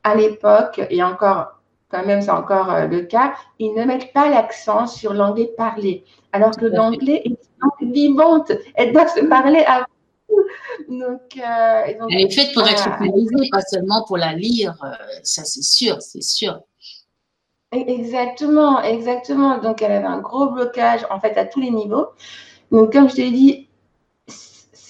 à 0.04 0.14
l'époque, 0.14 0.80
et 0.88 1.02
encore 1.02 1.56
quand 1.90 2.06
même 2.06 2.22
c'est 2.22 2.30
encore 2.30 2.86
le 2.88 3.00
cas, 3.00 3.34
ils 3.58 3.74
ne 3.74 3.84
mettent 3.84 4.12
pas 4.12 4.30
l'accent 4.30 4.86
sur 4.86 5.12
l'anglais 5.12 5.50
parlé, 5.56 6.04
alors 6.32 6.52
que 6.52 6.64
l'anglais 6.64 7.22
est 7.24 7.30
une 7.30 7.36
langue 7.60 7.92
vivante, 7.92 8.52
elle 8.76 8.92
doit 8.92 9.08
se 9.08 9.24
parler 9.24 9.64
avant 9.66 9.86
donc, 10.88 11.20
euh, 11.36 11.82
Elle 12.10 12.20
est 12.20 12.30
faite 12.30 12.52
pour 12.54 12.66
être 12.66 12.88
utilisée, 13.00 13.48
pas 13.50 13.60
seulement 13.62 14.04
pour 14.06 14.16
la 14.16 14.32
lire. 14.32 14.74
Euh, 14.84 14.88
ça, 15.22 15.44
c'est 15.44 15.62
sûr, 15.62 16.00
c'est 16.00 16.22
sûr. 16.22 16.60
Exactement, 17.72 18.82
exactement. 18.82 19.58
Donc, 19.58 19.80
elle 19.82 19.92
avait 19.92 20.06
un 20.06 20.18
gros 20.18 20.50
blocage, 20.50 21.06
en 21.10 21.20
fait, 21.20 21.36
à 21.36 21.44
tous 21.44 21.60
les 21.60 21.70
niveaux. 21.70 22.06
Donc, 22.72 22.92
comme 22.92 23.08
je 23.08 23.16
te 23.16 23.20
l'ai 23.20 23.30
dit, 23.30 23.68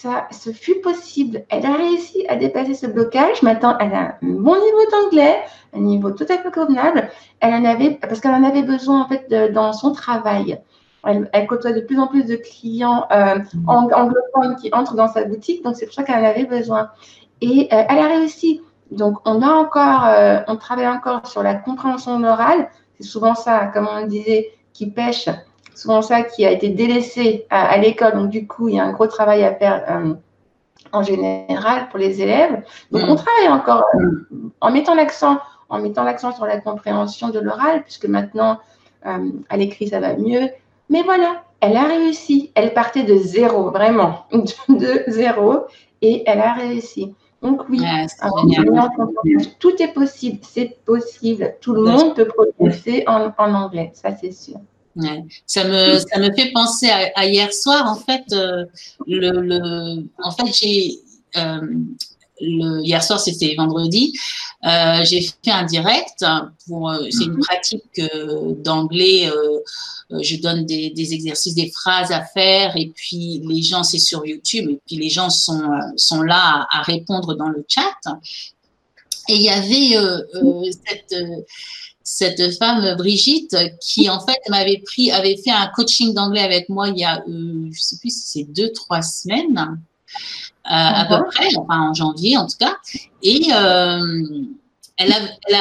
ça, 0.01 0.29
ce 0.31 0.51
fut 0.51 0.81
possible. 0.81 1.45
Elle 1.51 1.67
a 1.67 1.75
réussi 1.75 2.25
à 2.29 2.37
dépasser 2.37 2.75
ce 2.75 2.87
blocage. 2.87 3.43
Maintenant, 3.43 3.77
elle 3.81 3.93
a 3.93 4.01
un 4.01 4.17
bon 4.23 4.55
niveau 4.55 4.91
d'anglais, 4.91 5.43
un 5.75 5.81
niveau 5.81 6.11
tout 6.13 6.25
à 6.29 6.39
fait 6.39 6.51
convenable. 6.51 7.11
Elle 7.41 7.53
en 7.53 7.65
avait, 7.67 7.99
parce 8.01 8.21
qu'elle 8.21 8.33
en 8.33 8.45
avait 8.45 8.63
besoin, 8.63 9.03
en 9.03 9.09
fait, 9.09 9.53
dans 9.53 9.75
son 9.75 9.93
travail. 9.93 10.59
Elle, 11.05 11.47
côtoie 11.47 11.73
de 11.73 11.81
plus 11.81 11.99
en 11.99 12.07
plus 12.07 12.25
de 12.25 12.37
clients 12.37 13.07
euh, 13.11 13.37
mmh. 13.37 13.69
anglophones 13.69 14.57
qui 14.61 14.71
entrent 14.73 14.95
dans 14.95 15.09
sa 15.09 15.25
boutique, 15.25 15.65
donc 15.65 15.77
c'est 15.77 15.87
pour 15.87 15.95
ça 15.95 16.03
qu'elle 16.03 16.23
en 16.23 16.29
avait 16.29 16.45
besoin. 16.45 16.91
Et 17.41 17.69
euh, 17.73 17.83
elle 17.89 17.99
a 17.99 18.09
réussi. 18.09 18.63
Donc 18.91 19.19
on 19.25 19.41
a 19.41 19.51
encore, 19.51 20.05
euh, 20.07 20.41
on 20.47 20.57
travaille 20.57 20.89
encore 20.89 21.27
sur 21.27 21.43
la 21.43 21.55
compréhension 21.55 22.23
orale. 22.23 22.69
C'est 22.99 23.07
souvent 23.07 23.35
ça, 23.35 23.67
comme 23.73 23.89
on 23.91 24.07
disait, 24.07 24.51
qui 24.75 24.91
pêche. 24.91 25.29
Souvent 25.75 26.03
ça 26.03 26.23
qui 26.23 26.45
a 26.45 26.51
été 26.51 26.69
délaissé 26.69 27.47
à, 27.49 27.79
l'école. 27.79 28.15
Donc 28.15 28.29
du 28.29 28.47
coup, 28.47 28.69
il 28.69 28.75
y 28.75 28.81
a 28.81 28.85
un 28.85 28.93
gros 28.93 29.07
travail 29.07 29.45
à 29.45 29.55
faire 29.55 30.03
en 30.93 31.03
général 31.03 31.89
pour 31.89 31.99
les 31.99 32.21
élèves. 32.21 32.63
Donc 32.91 33.03
on 33.05 33.15
mmh. 33.15 33.17
travaille 33.17 33.49
encore 33.49 33.85
en 34.61 34.71
mettant 34.71 34.95
l'accent, 34.95 35.39
en 35.71 35.79
mettant 35.79 36.03
l'accent 36.03 36.33
sur 36.33 36.45
la 36.45 36.61
compréhension 36.61 37.31
de 37.31 37.39
l'oral, 37.39 37.83
puisque 37.85 38.07
maintenant 38.07 38.59
à 39.03 39.57
l'écrit 39.57 39.89
ça 39.89 40.01
va 40.01 40.15
mieux 40.17 40.51
Mais 40.91 41.03
voilà, 41.03 41.45
elle 41.61 41.77
a 41.77 41.85
réussi. 41.85 42.51
Elle 42.55 42.75
partait 42.75 43.05
de 43.05 43.17
zéro, 43.17 43.71
vraiment, 43.71 44.27
de 44.69 45.05
zéro, 45.09 45.61
et 46.03 46.23
elle 46.27 46.41
a 46.41 46.53
réussi. 46.55 47.15
Donc 47.43 47.63
oui, 47.71 47.81
tout 49.59 49.83
est 49.83 49.95
possible, 49.95 50.41
c'est 50.43 50.77
possible. 50.85 51.55
Tout 51.63 51.73
le 51.73 51.83
monde 51.83 52.15
peut 52.15 52.27
progresser 52.27 53.05
en, 53.07 53.33
anglais, 53.39 53.93
ça 53.95 54.15
c'est 54.15 54.33
sûr. 54.33 54.57
Ça, 55.47 55.65
me, 55.65 55.99
ça 55.99 56.19
me 56.19 56.31
fait 56.35 56.53
penser 56.53 56.91
à, 56.91 57.25
hier 57.25 57.51
soir, 57.55 57.87
en 57.91 57.95
fait, 57.95 58.25
euh, 58.33 58.67
le, 59.07 59.31
le, 59.41 60.05
en 60.23 60.31
fait 60.33 60.53
j'ai 60.53 60.99
euh, 61.39 61.61
le, 62.41 62.83
hier 62.83 63.03
soir, 63.03 63.21
c'était 63.21 63.55
vendredi, 63.55 64.13
euh, 64.65 65.05
j'ai 65.05 65.23
fait 65.23 65.51
un 65.51 65.65
direct 65.65 66.25
pour, 66.67 66.91
euh, 66.91 67.07
c'est 67.11 67.25
une 67.25 67.35
mhm. 67.35 67.41
pratique 67.41 67.99
euh, 67.99 68.55
d'anglais. 68.57 69.31
je 70.11 70.37
donne 70.37 70.67
des, 70.67 70.91
des, 70.91 71.15
exercices, 71.15 71.55
des 71.55 71.71
phrases 71.71 72.11
à 72.11 72.23
faire, 72.23 72.77
et 72.77 72.93
puis 72.95 73.43
les 73.45 73.63
gens, 73.63 73.83
c'est 73.83 73.99
sur 73.99 74.27
YouTube, 74.27 74.69
et 74.71 74.81
puis 74.87 74.97
les 74.97 75.09
gens 75.09 75.31
sont, 75.31 75.63
sont 75.97 76.23
là 76.23 76.67
à, 76.71 76.83
répondre 76.83 77.35
dans 77.35 77.49
le 77.49 77.65
chat. 77.69 77.97
Et 79.29 79.35
il 79.35 79.43
y 79.43 79.51
avait 79.51 79.97
cette 80.73 81.15
cette 82.03 82.59
femme 82.59 82.97
Brigitte 82.97 83.57
qui 83.81 84.11
en 84.11 84.19
fait 84.19 84.41
m'avait 84.49 84.83
pris, 84.85 85.13
avait 85.13 85.37
fait 85.37 85.53
un 85.53 85.69
coaching 85.69 86.13
d'anglais 86.13 86.41
avec 86.41 86.69
moi 86.69 86.89
il 86.89 86.99
y 86.99 87.05
a, 87.05 87.23
je 87.29 87.81
sais 87.81 87.97
plus 87.99 88.11
si 88.11 88.23
c'est 88.27 88.53
deux 88.53 88.73
trois 88.73 89.01
semaines. 89.01 89.79
Euh, 90.67 90.73
à 90.73 91.07
peu 91.07 91.25
près, 91.25 91.49
enfin 91.57 91.89
en 91.89 91.95
janvier 91.95 92.37
en 92.37 92.47
tout 92.47 92.59
cas. 92.59 92.77
Et 93.23 93.49
euh, 93.53 94.27
elle 94.99 95.13
a, 95.13 95.17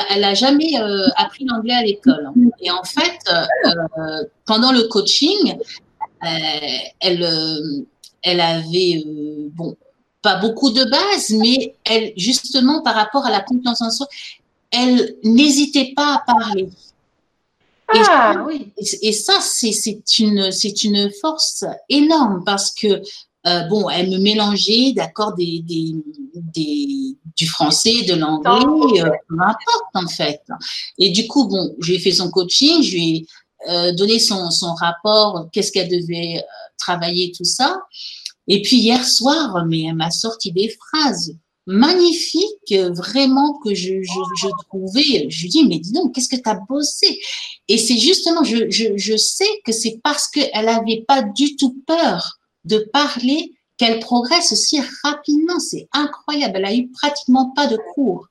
elle, 0.10 0.24
a, 0.26 0.34
jamais 0.34 0.78
euh, 0.78 1.08
appris 1.16 1.46
l'anglais 1.46 1.74
à 1.74 1.84
l'école. 1.84 2.30
Et 2.60 2.70
en 2.70 2.84
fait, 2.84 3.18
pendant 4.46 4.74
le 4.74 4.84
coaching, 4.90 5.58
elle, 7.00 7.86
elle 8.22 8.42
avait, 8.42 9.04
bon, 9.54 9.78
pas 10.22 10.36
beaucoup 10.36 10.70
de 10.70 10.84
base, 10.84 11.30
mais 11.30 11.76
elle, 11.86 12.12
justement, 12.18 12.82
par 12.82 12.96
rapport 12.96 13.26
à 13.26 13.32
la 13.32 13.40
confiance 13.40 13.82
en 13.82 13.92
soi, 13.92 14.08
elle 14.70 15.16
n'hésitait 15.24 15.94
pas 15.96 16.16
à 16.16 16.34
parler. 16.34 16.70
Ah, 17.88 18.34
et, 18.36 18.40
oui. 18.42 18.72
et, 19.02 19.14
ça, 19.14 19.40
c'est 19.40 20.20
une, 20.20 20.52
une 20.84 21.12
force 21.22 21.64
énorme 21.88 22.44
parce 22.46 22.72
que 22.72 23.02
euh, 23.50 23.64
bon, 23.68 23.90
elle 23.90 24.10
me 24.10 24.18
mélangeait, 24.18 24.94
d'accord, 24.94 25.34
des, 25.34 25.62
des, 25.66 25.96
des, 26.36 27.18
du 27.36 27.48
français, 27.48 28.04
de 28.04 28.14
l'anglais, 28.14 29.02
euh, 29.02 29.10
peu 29.28 29.36
importe 29.40 29.96
en 29.96 30.08
fait. 30.08 30.42
Et 30.98 31.10
du 31.10 31.28
coup, 31.28 31.48
bon, 31.48 31.76
je 31.80 31.90
lui 31.90 31.96
ai 31.96 32.00
fait 32.00 32.12
son 32.12 32.30
coaching, 32.30 32.84
je 32.84 32.92
lui 32.92 33.16
ai 33.16 33.26
euh, 33.70 33.94
donné 33.94 34.20
son, 34.20 34.50
son 34.52 34.74
rapport, 34.74 35.48
qu'est-ce 35.52 35.72
qu'elle 35.72 35.90
devait 35.90 36.44
travailler, 36.78 37.32
tout 37.36 37.46
ça. 37.46 37.82
Et 38.48 38.62
puis 38.62 38.78
hier 38.78 39.06
soir, 39.06 39.66
mais 39.68 39.84
elle 39.84 39.96
m'a 39.96 40.12
sorti 40.12 40.52
des 40.52 40.70
phrases 40.70 41.36
magnifiques, 41.68 42.74
vraiment 42.96 43.60
que 43.64 43.76
je, 43.76 44.02
je, 44.02 44.20
je 44.42 44.48
trouvais. 44.68 45.30
Je 45.30 45.42
lui 45.44 45.50
dis, 45.50 45.68
mais 45.68 45.78
dis 45.78 45.92
donc, 45.92 46.16
qu'est-ce 46.16 46.30
que 46.30 46.42
tu 46.42 46.50
as 46.50 46.60
bossé? 46.68 47.20
Et 47.68 47.78
c'est 47.78 47.98
justement, 47.98 48.44
je, 48.44 48.70
je, 48.72 48.98
je 48.98 49.16
sais 49.16 49.50
que 49.64 49.72
c'est 49.72 50.00
parce 50.04 50.28
qu'elle 50.28 50.66
n'avait 50.66 51.06
pas 51.08 51.22
du 51.22 51.56
tout 51.56 51.78
peur 51.86 52.39
de 52.66 52.80
parler 52.94 53.54
qu'elle 53.78 54.00
progresse 54.00 54.52
aussi 54.52 54.82
rapidement. 55.04 55.60
C'est 55.60 55.88
incroyable. 55.94 56.58
Elle 56.58 56.66
a 56.66 56.76
eu 56.76 56.90
pratiquement 56.90 57.52
pas 57.52 57.68
de 57.68 57.78
cours. 57.94 58.28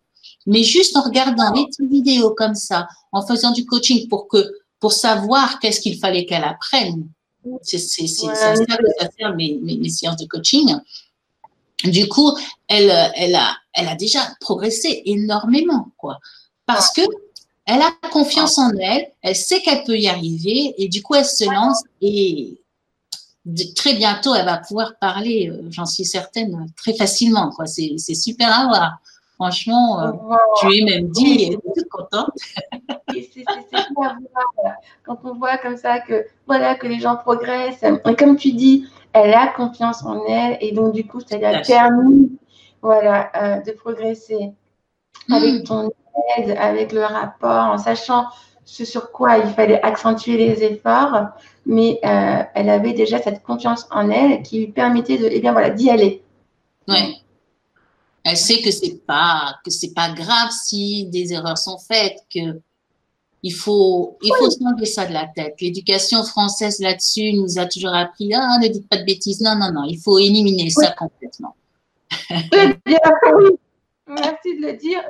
Mais 0.46 0.62
juste 0.62 0.96
en 0.96 1.02
regardant 1.02 1.50
des 1.52 1.66
vidéos 1.86 2.34
comme 2.34 2.54
ça, 2.54 2.88
en 3.12 3.26
faisant 3.26 3.50
du 3.50 3.66
coaching 3.66 4.08
pour 4.08 4.28
que, 4.28 4.52
pour 4.80 4.92
savoir 4.92 5.58
qu'est-ce 5.58 5.80
qu'il 5.80 5.98
fallait 5.98 6.26
qu'elle 6.26 6.44
apprenne. 6.44 7.08
C'est 7.62 7.78
ça 7.78 8.26
que 8.26 8.88
ça 8.98 9.08
sert 9.18 9.34
mes, 9.34 9.58
mes, 9.62 9.88
séances 9.88 10.16
de 10.16 10.26
coaching. 10.26 10.74
Du 11.84 12.08
coup, 12.08 12.36
elle, 12.66 12.90
elle, 13.14 13.34
a, 13.34 13.56
elle 13.72 13.88
a 13.88 13.94
déjà 13.94 14.20
progressé 14.40 15.02
énormément, 15.06 15.88
quoi. 15.96 16.18
Parce 16.66 16.92
que 16.92 17.02
elle 17.64 17.82
a 17.82 17.92
confiance 18.10 18.58
en 18.58 18.70
elle, 18.80 19.12
elle 19.20 19.36
sait 19.36 19.60
qu'elle 19.60 19.84
peut 19.84 19.98
y 19.98 20.08
arriver, 20.08 20.74
et 20.78 20.88
du 20.88 21.02
coup, 21.02 21.14
elle 21.14 21.26
se 21.26 21.44
lance 21.44 21.82
et 22.00 22.58
très 23.74 23.94
bientôt, 23.94 24.34
elle 24.34 24.44
va 24.44 24.58
pouvoir 24.58 24.94
parler, 25.00 25.50
euh, 25.50 25.68
j'en 25.70 25.86
suis 25.86 26.04
certaine, 26.04 26.66
très 26.76 26.94
facilement. 26.94 27.50
Quoi. 27.50 27.66
C'est, 27.66 27.96
super 28.14 28.48
à 28.48 28.66
voir. 28.66 28.98
Franchement, 29.36 30.00
euh, 30.00 30.12
je 30.62 30.66
lui 30.66 30.78
ai 30.78 30.84
même 30.84 31.08
dit, 31.10 31.44
elle 31.44 31.54
est 31.54 31.88
contente. 31.88 32.30
c'est, 33.12 33.44
Quand 35.04 35.18
on 35.24 35.34
voit 35.34 35.58
comme 35.58 35.76
ça 35.76 36.00
que, 36.00 36.26
voilà, 36.46 36.74
que 36.74 36.86
les 36.86 36.98
gens 36.98 37.16
progressent, 37.16 37.84
et 37.84 38.16
comme 38.16 38.36
tu 38.36 38.52
dis, 38.52 38.86
elle 39.12 39.32
a 39.34 39.48
confiance 39.48 40.04
en 40.04 40.24
elle, 40.26 40.58
et 40.60 40.72
donc 40.72 40.92
du 40.92 41.06
coup, 41.06 41.20
ça 41.20 41.36
lui 41.36 41.44
a 41.44 41.60
permis 41.60 42.32
voilà, 42.82 43.30
euh, 43.36 43.60
de 43.62 43.72
progresser 43.72 44.52
avec 45.30 45.62
hmm. 45.62 45.64
ton 45.64 45.90
aide, 46.36 46.56
avec 46.58 46.92
le 46.92 47.02
rapport, 47.02 47.72
en 47.72 47.78
sachant 47.78 48.26
ce 48.68 48.84
sur 48.84 49.10
quoi 49.12 49.38
il 49.38 49.48
fallait 49.54 49.80
accentuer 49.82 50.36
les 50.36 50.62
efforts, 50.62 51.28
mais 51.64 51.98
euh, 52.04 52.42
elle 52.54 52.68
avait 52.68 52.92
déjà 52.92 53.20
cette 53.20 53.42
confiance 53.42 53.86
en 53.90 54.10
elle 54.10 54.42
qui 54.42 54.58
lui 54.58 54.66
permettait 54.66 55.16
de, 55.16 55.26
eh 55.30 55.40
bien 55.40 55.52
voilà, 55.52 55.70
d'y 55.70 55.88
aller. 55.88 56.22
Ouais. 56.86 57.14
Elle 58.24 58.36
sait 58.36 58.60
que 58.60 58.70
c'est 58.70 59.06
pas 59.06 59.54
que 59.64 59.70
c'est 59.70 59.94
pas 59.94 60.10
grave 60.10 60.50
si 60.50 61.06
des 61.06 61.32
erreurs 61.32 61.56
sont 61.56 61.78
faites, 61.78 62.18
que 62.32 62.60
il 63.42 63.54
faut 63.54 64.18
il 64.20 64.34
faut 64.38 64.50
se 64.50 64.62
enlever 64.62 64.84
ça 64.84 65.06
de 65.06 65.14
la 65.14 65.26
tête. 65.26 65.54
L'éducation 65.62 66.22
française 66.24 66.78
là-dessus 66.80 67.32
nous 67.32 67.58
a 67.58 67.64
toujours 67.64 67.94
appris 67.94 68.34
ah 68.34 68.58
ne 68.60 68.68
dites 68.68 68.86
pas 68.86 68.98
de 68.98 69.04
bêtises. 69.04 69.40
Non 69.40 69.54
non 69.54 69.72
non, 69.72 69.84
il 69.84 69.98
faut 69.98 70.18
éliminer 70.18 70.68
ça 70.68 70.90
complètement. 70.90 71.56
Merci 74.06 74.56
de 74.56 74.66
le 74.66 74.76
dire. 74.76 75.02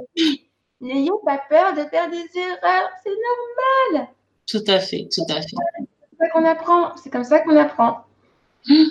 N'ayons 0.81 1.19
pas 1.25 1.41
peur 1.49 1.75
de 1.75 1.83
faire 1.88 2.09
des 2.09 2.29
erreurs, 2.38 2.88
c'est 3.03 3.11
normal. 3.11 4.09
Tout 4.47 4.62
à 4.69 4.79
fait, 4.79 5.09
tout 5.12 5.25
à 5.29 5.41
fait. 5.41 5.57
C'est 5.57 6.19
comme 6.19 6.19
ça 6.21 6.29
qu'on 6.29 6.45
apprend. 6.45 6.97
C'est 6.97 7.11
comme 7.11 7.25
ça 7.25 7.41
qu'on 7.41 7.57
apprend. 7.57 8.05
Hmm. 8.67 8.85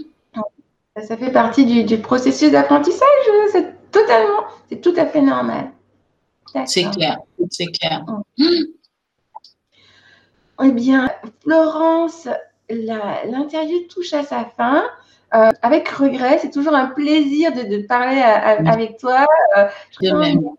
Ça 1.02 1.16
fait 1.16 1.32
partie 1.32 1.84
du, 1.86 1.98
processus 2.00 2.52
d'apprentissage. 2.52 3.08
C'est 3.52 3.92
totalement, 3.92 4.44
c'est 4.70 4.82
tout 4.82 4.94
à 4.98 5.06
fait 5.06 5.22
normal. 5.22 5.72
C'est 6.66 6.90
clair, 6.92 7.18
c'est 7.52 7.68
clair. 7.68 8.04
Hmm. 8.38 8.64
Eh 10.64 10.72
bien, 10.72 11.10
Florence, 11.42 12.28
l'interview 12.70 13.88
touche 13.90 14.14
à 14.14 14.24
sa 14.24 14.46
fin. 14.46 14.84
Euh, 15.36 15.52
avec 15.62 15.88
regret, 15.90 16.40
c'est 16.42 16.52
toujours 16.52 16.74
un 16.74 16.88
plaisir 16.88 17.54
de, 17.54 17.86
parler 17.86 18.22
avec 18.22 18.98
toi. 18.98 19.26
Euh, 19.58 19.68
de 20.02 20.12
même. 20.12 20.50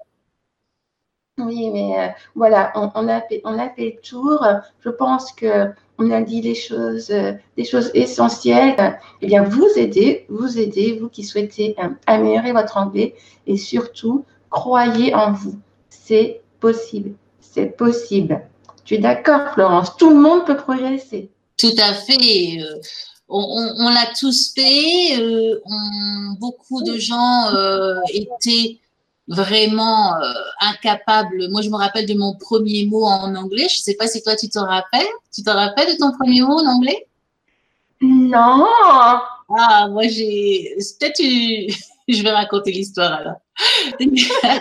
Oui, 1.38 1.70
mais 1.70 1.98
euh, 1.98 2.08
voilà, 2.34 2.72
on, 2.74 3.08
a 3.08 3.20
fait, 3.22 3.40
on 3.44 3.58
a 3.58 3.68
fait 3.70 3.96
le 3.96 4.00
tour. 4.00 4.44
Je 4.80 4.90
pense 4.90 5.32
que 5.32 5.68
on 5.98 6.10
a 6.10 6.20
dit 6.20 6.42
les 6.42 6.54
choses, 6.54 7.10
euh, 7.10 7.32
des 7.56 7.64
choses 7.64 7.90
essentielles. 7.94 8.98
Eh 9.22 9.26
bien, 9.26 9.44
vous 9.44 9.68
aidez, 9.76 10.26
vous 10.28 10.58
aidez, 10.58 10.98
vous 11.00 11.08
qui 11.08 11.22
souhaitez 11.24 11.76
euh, 11.78 11.88
améliorer 12.06 12.52
votre 12.52 12.76
anglais 12.76 13.14
et 13.46 13.56
surtout, 13.56 14.24
croyez 14.50 15.14
en 15.14 15.32
vous. 15.32 15.56
C'est 15.90 16.40
possible. 16.60 17.14
C'est 17.40 17.76
possible. 17.76 18.42
Tu 18.84 18.94
es 18.94 18.98
d'accord, 18.98 19.52
Florence? 19.54 19.96
Tout 19.96 20.10
le 20.10 20.16
monde 20.16 20.44
peut 20.44 20.56
progresser. 20.56 21.30
Tout 21.56 21.74
à 21.78 21.92
fait. 21.92 22.58
On, 23.28 23.88
l'a 23.90 24.06
tous 24.18 24.54
fait. 24.54 25.20
beaucoup 26.40 26.82
de 26.82 26.96
gens 26.96 27.50
étaient 28.12 28.78
vraiment 29.28 30.14
euh, 30.16 30.32
incapable. 30.60 31.48
Moi, 31.50 31.62
je 31.62 31.68
me 31.68 31.76
rappelle 31.76 32.06
de 32.06 32.14
mon 32.14 32.34
premier 32.34 32.86
mot 32.86 33.04
en 33.04 33.34
anglais. 33.34 33.68
Je 33.68 33.80
ne 33.80 33.84
sais 33.84 33.94
pas 33.94 34.08
si 34.08 34.22
toi, 34.22 34.34
tu 34.34 34.48
t'en 34.48 34.66
rappelles. 34.66 35.06
Tu 35.32 35.42
t'en 35.42 35.54
rappelles 35.54 35.92
de 35.94 35.98
ton 35.98 36.12
premier 36.12 36.42
mot 36.42 36.58
en 36.58 36.66
anglais? 36.66 37.06
Non. 38.00 38.66
Ah, 39.56 39.88
moi, 39.90 40.08
j'ai. 40.08 40.74
Peut-être 40.98 41.20
je 42.08 42.22
vais 42.22 42.30
raconter 42.30 42.72
l'histoire 42.72 43.12
alors. 43.12 43.40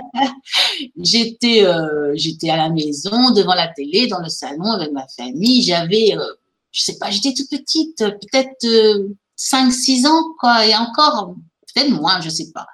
j'étais, 0.97 1.63
euh, 1.63 2.11
j'étais 2.15 2.49
à 2.49 2.57
la 2.57 2.69
maison, 2.69 3.31
devant 3.31 3.53
la 3.53 3.67
télé, 3.67 4.07
dans 4.07 4.19
le 4.19 4.29
salon 4.29 4.71
avec 4.71 4.91
ma 4.91 5.07
famille. 5.07 5.61
J'avais, 5.61 6.17
euh, 6.17 6.33
je 6.71 6.81
sais 6.81 6.97
pas, 6.97 7.11
j'étais 7.11 7.33
toute 7.33 7.49
petite, 7.49 7.99
peut-être 7.99 8.65
5-6 9.37 10.07
ans, 10.07 10.23
quoi, 10.39 10.65
et 10.65 10.75
encore 10.75 11.35
peut-être 11.77 11.91
moins, 11.91 12.21
je 12.21 12.29
sais 12.29 12.51
pas. 12.53 12.65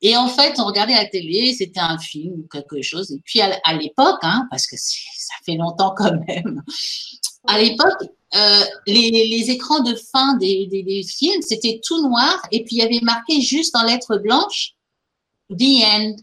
Et 0.00 0.16
en 0.16 0.28
fait, 0.28 0.58
on 0.58 0.64
regardait 0.64 0.94
la 0.94 1.06
télé, 1.06 1.54
c'était 1.54 1.80
un 1.80 1.98
film 1.98 2.40
ou 2.40 2.48
quelque 2.50 2.82
chose. 2.82 3.10
Et 3.12 3.20
puis 3.24 3.40
à, 3.40 3.72
l'époque, 3.74 4.18
hein, 4.22 4.46
parce 4.50 4.66
que 4.66 4.76
ça 4.76 5.34
fait 5.44 5.56
longtemps 5.56 5.94
quand 5.96 6.12
même, 6.28 6.62
à 7.46 7.60
l'époque, 7.60 8.02
euh, 8.34 8.64
les, 8.86 9.50
écrans 9.50 9.80
de 9.80 9.94
fin 10.12 10.36
des, 10.36 11.02
films, 11.06 11.42
c'était 11.42 11.80
tout 11.84 12.00
noir 12.06 12.40
et 12.52 12.64
puis 12.64 12.76
il 12.76 12.78
y 12.78 12.82
avait 12.82 13.00
marqué 13.02 13.40
juste 13.40 13.74
en 13.74 13.84
lettres 13.84 14.18
blanches 14.18 14.74
The 15.50 15.82
End. 15.84 16.16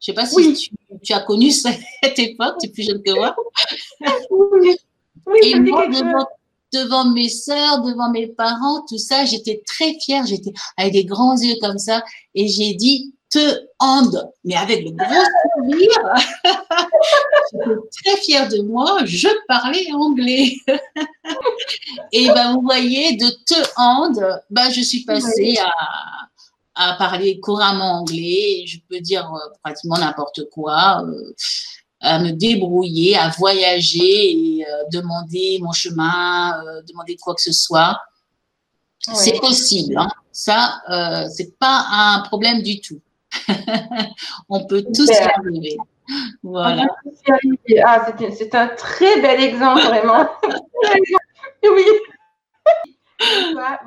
Je 0.00 0.12
sais 0.12 0.14
pas 0.14 0.26
si 0.26 0.70
tu, 1.02 1.12
as 1.12 1.20
connu 1.20 1.50
cette 1.50 2.18
époque, 2.18 2.56
tu 2.60 2.68
es 2.68 2.72
plus 2.72 2.84
jeune 2.84 3.02
que 3.02 3.12
moi. 3.12 3.34
Oui, 4.30 4.76
oui 5.26 5.38
et 5.42 5.58
moi, 5.58 5.86
devant 6.74 7.10
mes 7.10 7.28
sœurs, 7.28 7.82
devant 7.82 8.10
mes 8.10 8.26
parents, 8.26 8.84
tout 8.88 8.98
ça. 8.98 9.24
J'étais 9.24 9.62
très 9.66 9.94
fière, 10.00 10.26
j'étais 10.26 10.52
avec 10.76 10.92
des 10.92 11.04
grands 11.04 11.36
yeux 11.36 11.56
comme 11.60 11.78
ça, 11.78 12.02
et 12.34 12.48
j'ai 12.48 12.74
dit 12.74 13.14
te 13.30 13.60
hande, 13.80 14.30
mais 14.44 14.54
avec 14.54 14.84
le 14.84 14.90
gros 14.92 15.24
sourire. 15.56 15.88
j'étais 17.52 17.80
très 18.04 18.16
fière 18.20 18.48
de 18.48 18.62
moi, 18.62 18.98
je 19.04 19.28
parlais 19.48 19.86
anglais. 19.92 20.52
et 22.12 22.28
ben 22.28 22.54
vous 22.54 22.62
voyez, 22.62 23.16
de 23.16 23.28
te 23.44 23.60
hande, 23.76 24.40
ben 24.50 24.70
je 24.70 24.82
suis 24.82 25.04
passée 25.04 25.56
à 25.58 25.70
à 26.74 26.94
parler 26.94 27.38
couramment 27.40 28.00
anglais, 28.00 28.64
je 28.66 28.78
peux 28.88 29.00
dire 29.00 29.32
euh, 29.32 29.54
pratiquement 29.62 29.98
n'importe 29.98 30.48
quoi, 30.50 31.04
euh, 31.04 31.32
à 32.00 32.18
me 32.18 32.30
débrouiller, 32.30 33.16
à 33.16 33.30
voyager 33.30 34.58
et 34.58 34.66
euh, 34.66 34.84
demander 34.92 35.58
mon 35.62 35.72
chemin, 35.72 36.52
demander 36.86 37.16
quoi 37.16 37.34
que 37.34 37.42
ce 37.42 37.52
soit. 37.52 37.98
C'est 39.12 39.38
possible. 39.38 39.98
Hein. 39.98 40.08
Ça, 40.32 40.80
c'est 41.30 41.58
pas 41.58 41.86
un 41.90 42.20
problème 42.20 42.62
du 42.62 42.80
tout. 42.80 43.00
On 44.48 44.64
peut 44.66 44.84
tous 44.94 45.08
y 45.08 45.12
arriver. 45.12 45.76
Voilà. 46.42 46.86
Ah, 47.84 48.06
c'est 48.36 48.54
un 48.54 48.68
très 48.68 49.20
bel 49.20 49.42
exemple, 49.42 49.82
vraiment. 49.82 50.28
oui. 51.62 51.84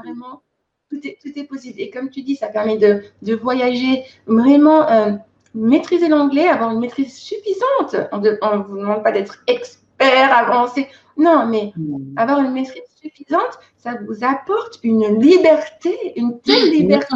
vraiment 0.03 0.41
tout 0.89 0.99
est, 1.03 1.43
possible. 1.43 1.79
Et 1.79 1.89
comme 1.89 2.09
tu 2.09 2.21
dis, 2.21 2.35
ça 2.35 2.47
permet 2.47 2.77
de, 2.77 3.35
voyager 3.35 4.03
vraiment, 4.25 4.87
euh, 4.89 5.13
maîtriser 5.53 6.07
l'anglais, 6.07 6.47
avoir 6.47 6.71
une 6.71 6.79
maîtrise 6.79 7.15
suffisante. 7.15 7.95
On 8.11 8.19
ne 8.19 8.63
vous 8.63 8.77
demande 8.77 9.03
pas 9.03 9.11
d'être 9.11 9.43
expert, 9.47 10.35
avancé. 10.35 10.87
Non, 11.17 11.47
mais 11.47 11.73
hmm. 11.75 12.13
avoir 12.15 12.39
une 12.39 12.51
maîtrise 12.51 12.83
suffisante, 13.01 13.59
ça 13.77 13.95
vous 14.07 14.23
apporte 14.23 14.79
une 14.83 15.19
liberté, 15.19 16.13
une 16.15 16.39
telle 16.41 16.71
liberté. 16.71 17.15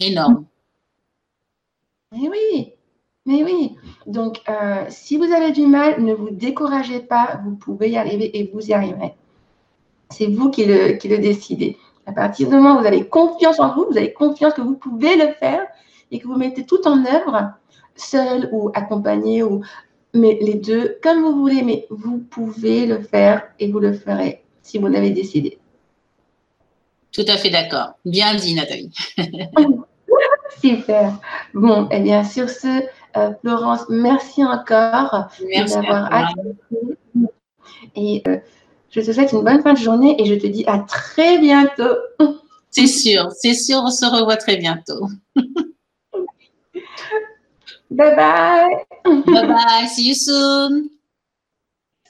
énorme. 0.00 0.44
Mais 2.12 2.28
oui, 2.28 2.74
mais 3.26 3.44
oui. 3.44 3.76
Donc, 4.06 4.40
euh, 4.48 4.84
si 4.88 5.16
vous 5.16 5.32
avez 5.32 5.52
du 5.52 5.66
mal, 5.66 6.02
ne 6.02 6.12
vous 6.12 6.30
découragez 6.30 7.00
pas, 7.00 7.40
vous 7.44 7.54
pouvez 7.54 7.90
y 7.90 7.96
arriver 7.96 8.36
et 8.38 8.50
vous 8.52 8.68
y 8.68 8.72
arriverez. 8.72 9.14
C'est 10.10 10.26
vous 10.26 10.50
qui 10.50 10.66
le, 10.66 10.92
qui 10.94 11.08
le 11.08 11.18
décidez. 11.18 11.78
À 12.04 12.12
partir 12.12 12.48
du 12.48 12.56
moment 12.56 12.76
où 12.76 12.80
vous 12.80 12.86
avez 12.86 13.08
confiance 13.08 13.60
en 13.60 13.74
vous, 13.74 13.86
vous 13.90 13.96
avez 13.96 14.12
confiance 14.12 14.54
que 14.54 14.60
vous 14.60 14.74
pouvez 14.74 15.16
le 15.16 15.32
faire 15.34 15.66
et 16.12 16.20
que 16.20 16.28
vous 16.28 16.36
mettez 16.36 16.64
tout 16.64 16.86
en 16.86 17.04
œuvre, 17.04 17.50
seul 17.96 18.48
ou 18.52 18.70
accompagné, 18.74 19.42
ou, 19.42 19.62
mais 20.14 20.38
les 20.40 20.54
deux, 20.54 20.98
comme 21.02 21.22
vous 21.22 21.34
voulez, 21.40 21.62
mais 21.62 21.86
vous 21.90 22.18
pouvez 22.18 22.86
le 22.86 23.00
faire 23.00 23.42
et 23.58 23.72
vous 23.72 23.80
le 23.80 23.92
ferez 23.92 24.44
si 24.62 24.78
vous 24.78 24.86
l'avez 24.86 25.10
décidé. 25.10 25.58
Tout 27.12 27.24
à 27.28 27.36
fait 27.36 27.50
d'accord. 27.50 27.94
Bien 28.04 28.34
dit, 28.34 28.54
Nathalie. 28.54 28.92
Super. 30.60 31.18
Bon, 31.54 31.84
et 31.84 31.96
eh 31.96 32.00
bien, 32.00 32.24
sur 32.24 32.48
ce, 32.48 32.82
euh, 33.16 33.30
Florence, 33.40 33.82
merci 33.88 34.44
encore 34.44 35.28
d'avoir 35.50 36.34
Et 37.96 38.22
euh, 38.26 38.38
je 38.90 39.00
te 39.00 39.12
souhaite 39.12 39.32
une 39.32 39.42
bonne 39.42 39.62
fin 39.62 39.72
de 39.72 39.78
journée 39.78 40.20
et 40.20 40.26
je 40.26 40.34
te 40.34 40.46
dis 40.46 40.64
à 40.66 40.78
très 40.80 41.38
bientôt. 41.38 41.96
C'est 42.70 42.86
sûr, 42.86 43.28
c'est 43.32 43.54
sûr, 43.54 43.80
on 43.84 43.90
se 43.90 44.06
revoit 44.06 44.36
très 44.36 44.56
bientôt. 44.56 45.08
bye 47.90 48.14
bye. 48.16 48.84
Bye 49.04 49.46
bye, 49.46 49.86
see 49.86 50.08
you 50.08 50.14
soon. 50.14 50.90